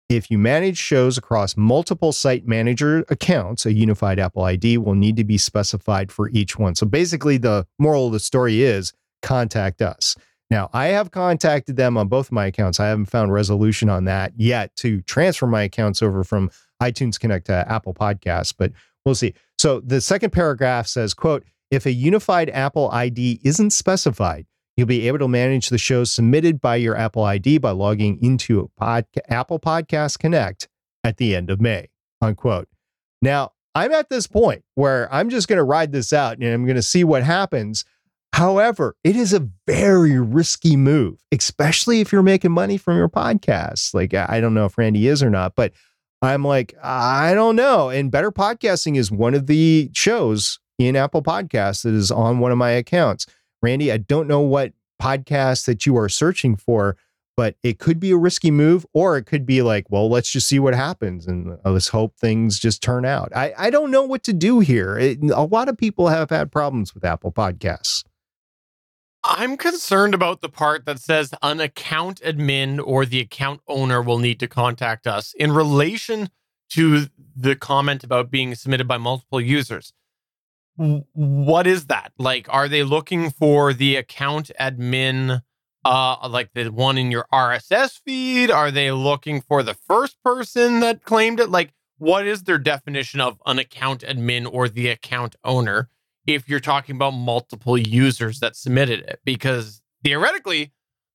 [0.08, 5.16] If you manage shows across multiple site manager accounts, a unified Apple ID will need
[5.16, 6.76] to be specified for each one.
[6.76, 8.92] So basically, the moral of the story is
[9.22, 10.14] contact us.
[10.48, 12.78] Now, I have contacted them on both my accounts.
[12.78, 16.50] I haven't found resolution on that yet to transfer my accounts over from
[16.80, 18.70] iTunes Connect to Apple Podcasts, but
[19.04, 19.34] we'll see.
[19.58, 24.46] So the second paragraph says, quote, if a unified Apple ID isn't specified,
[24.76, 28.70] You'll be able to manage the shows submitted by your Apple ID by logging into
[28.76, 30.68] pod- Apple Podcast Connect
[31.02, 31.88] at the end of May.
[32.20, 32.68] Unquote.
[33.22, 36.64] Now, I'm at this point where I'm just going to ride this out and I'm
[36.64, 37.84] going to see what happens.
[38.32, 43.94] However, it is a very risky move, especially if you're making money from your podcast.
[43.94, 45.72] Like, I don't know if Randy is or not, but
[46.20, 47.88] I'm like, I don't know.
[47.88, 52.52] And Better Podcasting is one of the shows in Apple Podcasts that is on one
[52.52, 53.26] of my accounts.
[53.66, 56.96] Randy, I don't know what podcast that you are searching for,
[57.36, 60.48] but it could be a risky move, or it could be like, well, let's just
[60.48, 63.32] see what happens and let's hope things just turn out.
[63.34, 64.96] I, I don't know what to do here.
[64.96, 68.04] It, a lot of people have had problems with Apple Podcasts.
[69.24, 74.20] I'm concerned about the part that says an account admin or the account owner will
[74.20, 76.30] need to contact us in relation
[76.70, 79.92] to the comment about being submitted by multiple users.
[80.76, 82.12] What is that?
[82.18, 85.42] Like, are they looking for the account admin,
[85.84, 88.50] uh, like the one in your RSS feed?
[88.50, 91.50] Are they looking for the first person that claimed it?
[91.50, 95.88] Like, what is their definition of an account admin or the account owner?
[96.26, 100.72] if you're talking about multiple users that submitted it, because theoretically,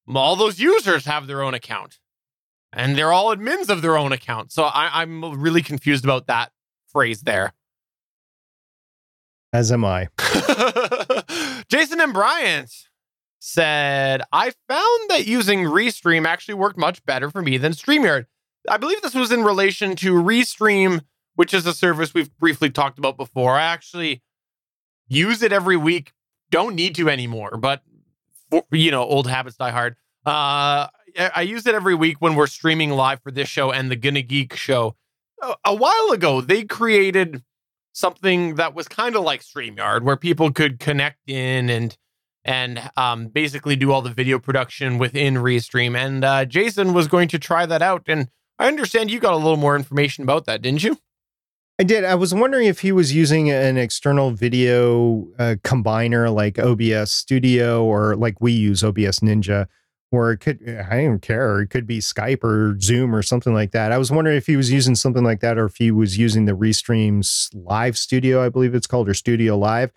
[0.07, 1.99] all those users have their own account
[2.73, 4.51] and they're all admins of their own account.
[4.51, 6.51] So I, am really confused about that
[6.87, 7.53] phrase there.
[9.53, 10.07] As am I.
[11.67, 12.71] Jason and Bryant
[13.39, 18.27] said, I found that using Restream actually worked much better for me than StreamYard.
[18.69, 21.01] I believe this was in relation to Restream,
[21.35, 23.57] which is a service we've briefly talked about before.
[23.57, 24.21] I actually
[25.07, 26.13] use it every week.
[26.49, 27.81] Don't need to anymore, but
[28.49, 29.95] for, you know, old habits die hard.
[30.25, 30.87] Uh,
[31.35, 34.21] I use it every week when we're streaming live for this show and the Gonna
[34.21, 34.95] Geek show.
[35.65, 37.43] A while ago, they created
[37.93, 41.97] something that was kind of like StreamYard, where people could connect in and
[42.43, 45.95] and um, basically do all the video production within Restream.
[45.95, 49.37] And uh, Jason was going to try that out, and I understand you got a
[49.37, 50.97] little more information about that, didn't you?
[51.79, 52.03] I did.
[52.03, 57.83] I was wondering if he was using an external video uh, combiner like OBS Studio
[57.83, 59.65] or like we use OBS Ninja,
[60.11, 63.71] or it could, I don't care, it could be Skype or Zoom or something like
[63.71, 63.91] that.
[63.91, 66.45] I was wondering if he was using something like that or if he was using
[66.45, 69.91] the Restreams Live Studio, I believe it's called, or Studio Live.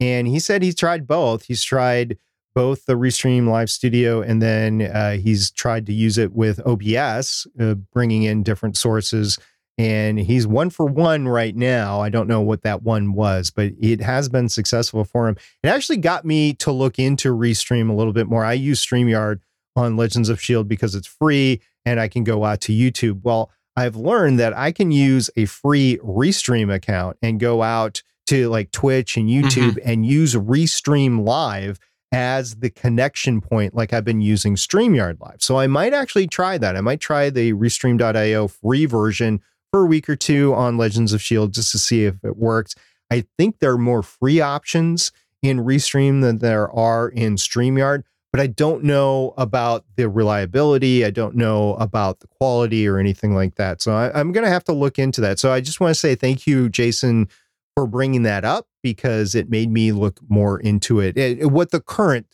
[0.00, 1.44] And he said he's tried both.
[1.44, 2.16] He's tried
[2.54, 7.46] both the Restream Live Studio and then uh, he's tried to use it with OBS,
[7.60, 9.38] uh, bringing in different sources
[9.78, 12.00] and he's one for one right now.
[12.00, 15.36] I don't know what that one was, but it has been successful for him.
[15.62, 18.44] It actually got me to look into Restream a little bit more.
[18.44, 19.38] I use StreamYard
[19.76, 20.68] on Legends of S.H.I.E.L.D.
[20.68, 23.22] because it's free and I can go out to YouTube.
[23.22, 28.48] Well, I've learned that I can use a free Restream account and go out to
[28.48, 29.88] like Twitch and YouTube mm-hmm.
[29.88, 31.78] and use Restream Live
[32.12, 35.42] as the connection point, like I've been using StreamYard Live.
[35.42, 36.76] So I might actually try that.
[36.76, 39.40] I might try the Restream.io free version
[39.70, 41.52] for a week or two on Legends of S.H.I.E.L.D.
[41.52, 42.74] just to see if it works.
[43.10, 45.12] I think there are more free options
[45.42, 51.04] in Restream than there are in StreamYard, but I don't know about the reliability.
[51.04, 53.80] I don't know about the quality or anything like that.
[53.80, 55.38] So I, am going to have to look into that.
[55.38, 57.28] So I just want to say thank you, Jason,
[57.74, 61.16] for bringing that up because it made me look more into it.
[61.16, 62.26] it, it what the current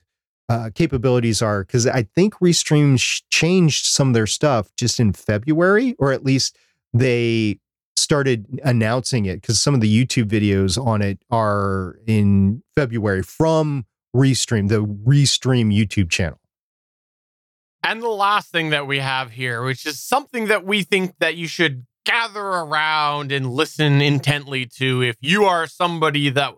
[0.49, 5.13] uh, capabilities are, because I think Restream sh- changed some of their stuff just in
[5.13, 6.57] February, or at least
[6.93, 7.61] they
[7.97, 13.87] started announcing it because some of the YouTube videos on it are in February from
[14.15, 16.39] Restream, the Restream YouTube channel.
[17.83, 21.37] And the last thing that we have here, which is something that we think that
[21.37, 26.55] you should gather around and listen intently to if you are somebody that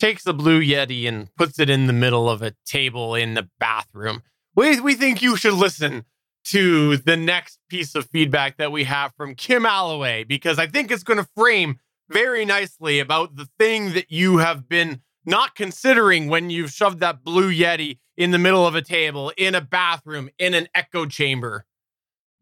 [0.00, 3.48] takes a blue Yeti and puts it in the middle of a table in the
[3.60, 4.22] bathroom.
[4.54, 6.04] We, we think you should listen
[6.46, 10.90] to the next piece of feedback that we have from Kim Alloway, because I think
[10.90, 11.78] it's going to frame
[12.08, 17.22] very nicely about the thing that you have been not considering when you've shoved that
[17.22, 21.66] blue Yeti in the middle of a table, in a bathroom, in an echo chamber.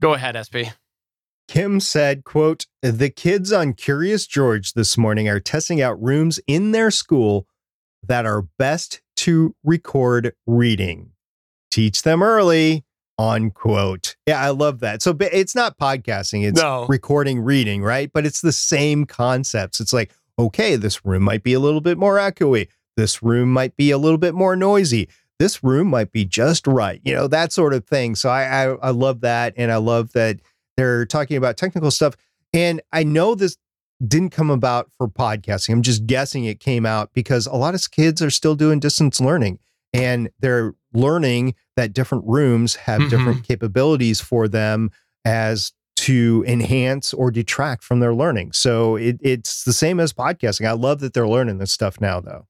[0.01, 0.73] Go ahead, SP.
[1.49, 6.73] Kim said, quote, the kids on Curious George this morning are testing out rooms in
[6.73, 7.47] their school
[8.07, 11.11] that are best to record reading.
[11.71, 12.85] Teach them early
[13.21, 14.17] unquote.
[14.27, 15.03] Yeah, I love that.
[15.03, 16.87] So it's not podcasting, it's no.
[16.87, 18.11] recording reading, right?
[18.11, 19.79] But it's the same concepts.
[19.79, 20.13] It's like,
[20.47, 22.69] okay, this room might be a little bit more echoey.
[22.97, 25.09] This room might be a little bit more noisy.
[25.39, 28.15] This room might be just right, you know, that sort of thing.
[28.15, 29.55] So I, I, I love that.
[29.57, 30.41] And I love that
[30.77, 32.15] they're talking about technical stuff.
[32.53, 33.57] And I know this
[34.07, 35.71] didn't come about for podcasting.
[35.71, 39.21] I'm just guessing it came out because a lot of kids are still doing distance
[39.21, 39.59] learning
[39.93, 43.11] and they're learning that different rooms have mm-hmm.
[43.11, 44.91] different capabilities for them
[45.25, 48.53] as to enhance or detract from their learning.
[48.53, 50.67] So it, it's the same as podcasting.
[50.67, 52.47] I love that they're learning this stuff now, though.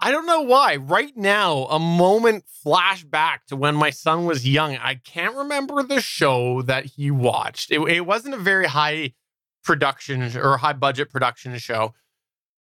[0.00, 0.76] I don't know why.
[0.76, 4.76] Right now, a moment flashback to when my son was young.
[4.76, 7.72] I can't remember the show that he watched.
[7.72, 9.14] It, it wasn't a very high
[9.64, 11.94] production or high budget production show,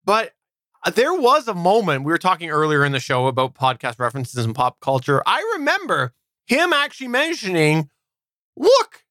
[0.05, 0.33] but
[0.85, 4.45] uh, there was a moment we were talking earlier in the show about podcast references
[4.45, 5.23] and pop culture.
[5.25, 6.13] I remember
[6.45, 7.89] him actually mentioning,
[8.55, 9.02] look,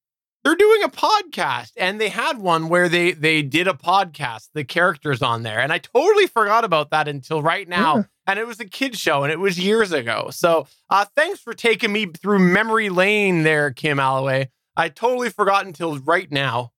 [0.45, 4.65] they're doing a podcast and they had one where they they did a podcast the
[4.65, 8.03] characters on there and i totally forgot about that until right now yeah.
[8.27, 10.29] and it was a kid show and it was years ago.
[10.31, 14.51] So uh thanks for taking me through memory lane there kim alloway.
[14.77, 16.73] I totally forgot until right now.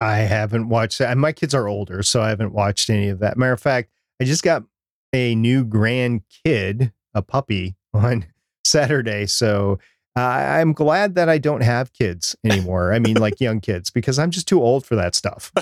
[0.00, 1.16] I haven't watched that.
[1.16, 3.36] My kids are older so i haven't watched any of that.
[3.36, 4.64] Matter of fact i just got
[5.12, 8.26] a new grandkid a puppy on
[8.64, 9.78] saturday so
[10.16, 12.94] uh, I'm glad that I don't have kids anymore.
[12.94, 15.52] I mean, like young kids, because I'm just too old for that stuff.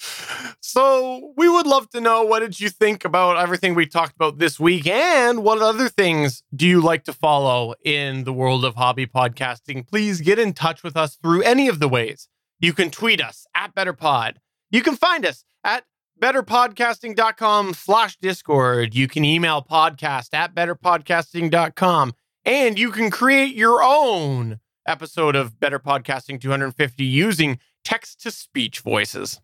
[0.60, 4.38] so we would love to know what did you think about everything we talked about
[4.38, 8.74] this week, and what other things do you like to follow in the world of
[8.74, 9.86] hobby podcasting?
[9.86, 12.28] Please get in touch with us through any of the ways.
[12.58, 14.36] You can tweet us at BetterPod.
[14.70, 15.84] You can find us at
[16.20, 18.94] betterpodcasting.com slash discord.
[18.94, 22.14] You can email podcast at betterpodcasting.com
[22.44, 28.80] and you can create your own episode of Better Podcasting 250 using text to speech
[28.80, 29.40] voices.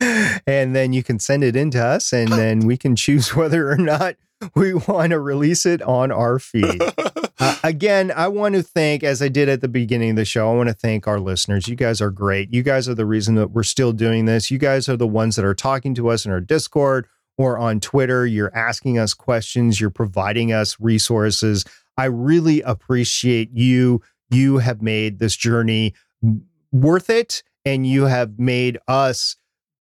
[0.00, 3.70] and then you can send it in to us, and then we can choose whether
[3.70, 4.16] or not
[4.54, 6.80] we want to release it on our feed.
[7.40, 10.48] uh, again, I want to thank, as I did at the beginning of the show,
[10.48, 11.66] I want to thank our listeners.
[11.66, 12.54] You guys are great.
[12.54, 14.50] You guys are the reason that we're still doing this.
[14.50, 17.08] You guys are the ones that are talking to us in our Discord
[17.38, 18.26] or on Twitter.
[18.26, 21.64] You're asking us questions, you're providing us resources.
[21.96, 24.02] I really appreciate you.
[24.30, 25.94] You have made this journey
[26.70, 29.36] worth it, and you have made us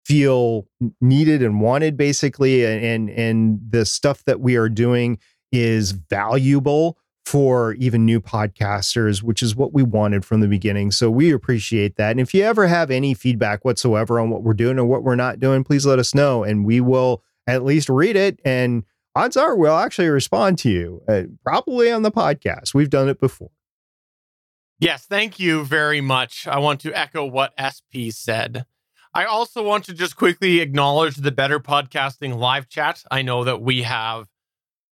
[0.04, 0.68] feel
[1.00, 5.18] needed and wanted basically and and, the stuff that we are doing
[5.50, 10.92] is valuable for even new podcasters, which is what we wanted from the beginning.
[10.92, 12.12] So we appreciate that.
[12.12, 15.16] And if you ever have any feedback whatsoever on what we're doing or what we're
[15.16, 18.40] not doing, please let us know and we will at least read it.
[18.44, 18.84] And
[19.14, 22.74] odds are we'll actually respond to you, uh, probably on the podcast.
[22.74, 23.50] We've done it before.
[24.78, 26.46] Yes, thank you very much.
[26.46, 28.66] I want to echo what SP said.
[29.14, 33.02] I also want to just quickly acknowledge the Better Podcasting live chat.
[33.10, 34.26] I know that we have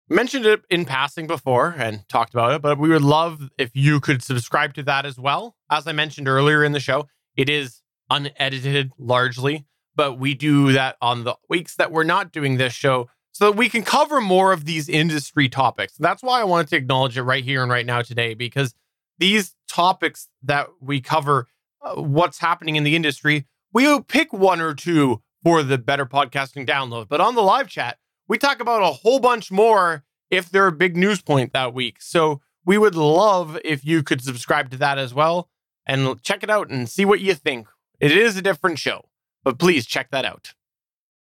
[0.07, 3.99] mentioned it in passing before and talked about it, but we would love if you
[3.99, 5.57] could subscribe to that as well.
[5.69, 9.65] As I mentioned earlier in the show, it is unedited largely
[9.95, 13.57] but we do that on the weeks that we're not doing this show so that
[13.57, 15.93] we can cover more of these industry topics.
[15.97, 18.75] That's why I wanted to acknowledge it right here and right now today, because
[19.17, 21.47] these topics that we cover,
[21.81, 26.67] uh, what's happening in the industry, we'll pick one or two for the better podcasting
[26.67, 27.07] download.
[27.09, 30.71] But on the live chat, we talk about a whole bunch more if they're a
[30.71, 32.01] big news point that week.
[32.01, 35.49] So we would love if you could subscribe to that as well
[35.85, 37.67] and check it out and see what you think.
[37.99, 39.05] It is a different show.
[39.43, 40.53] But please check that out.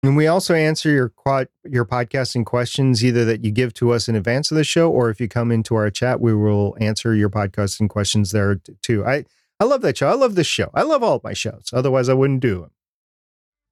[0.05, 4.09] And we also answer your quad, your podcasting questions either that you give to us
[4.09, 7.15] in advance of the show, or if you come into our chat, we will answer
[7.15, 9.05] your podcasting questions there too.
[9.07, 9.25] I
[9.61, 10.09] I love that show.
[10.09, 10.71] I love this show.
[10.75, 11.71] I love all of my shows.
[11.73, 12.71] Otherwise, I wouldn't do them.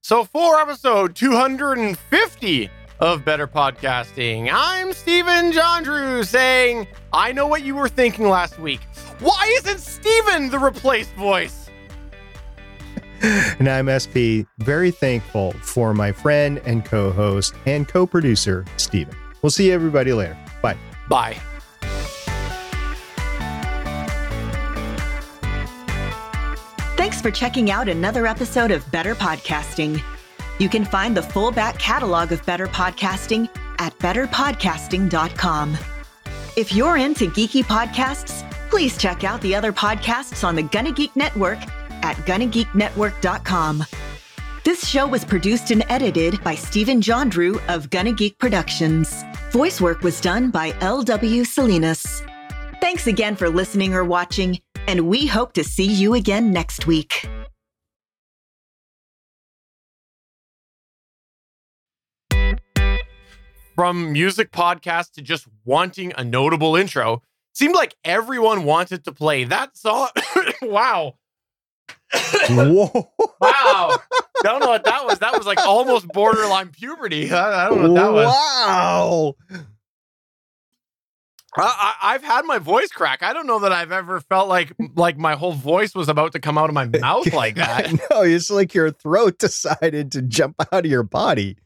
[0.02, 2.70] So for episode 250
[3.00, 8.60] of Better Podcasting, I'm Stephen John Drew saying, I know what you were thinking last
[8.60, 8.80] week.
[9.18, 11.59] Why isn't Stephen the replaced voice?
[13.58, 19.14] and I'm SP, very thankful for my friend and co host and co producer, Stephen.
[19.42, 20.38] We'll see everybody later.
[20.62, 20.76] Bye.
[21.08, 21.36] Bye.
[26.96, 30.02] Thanks for checking out another episode of Better Podcasting.
[30.58, 33.48] You can find the full back catalog of Better Podcasting
[33.78, 35.78] at betterpodcasting.com.
[36.56, 41.16] If you're into geeky podcasts, please check out the other podcasts on the Gonna Geek
[41.16, 41.58] Network
[42.02, 43.84] at GonnaGeekNetwork.com.
[44.62, 49.24] This show was produced and edited by Stephen John Drew of Gonna Geek Productions.
[49.52, 51.44] Voice work was done by L.W.
[51.44, 52.22] Salinas.
[52.80, 57.26] Thanks again for listening or watching, and we hope to see you again next week.
[63.74, 67.22] From music podcast to just wanting a notable intro,
[67.54, 70.08] seemed like everyone wanted to play that song.
[70.62, 71.14] wow.
[72.48, 73.10] Whoa.
[73.40, 73.96] wow.
[74.42, 75.18] Don't know what that was.
[75.20, 77.30] That was like almost borderline puberty.
[77.30, 78.26] I, I don't know what that was.
[78.26, 79.36] Wow.
[81.56, 83.22] I, have had my voice crack.
[83.22, 86.40] I don't know that I've ever felt like like my whole voice was about to
[86.40, 87.92] come out of my mouth like that.
[88.10, 91.56] no, it's like your throat decided to jump out of your body.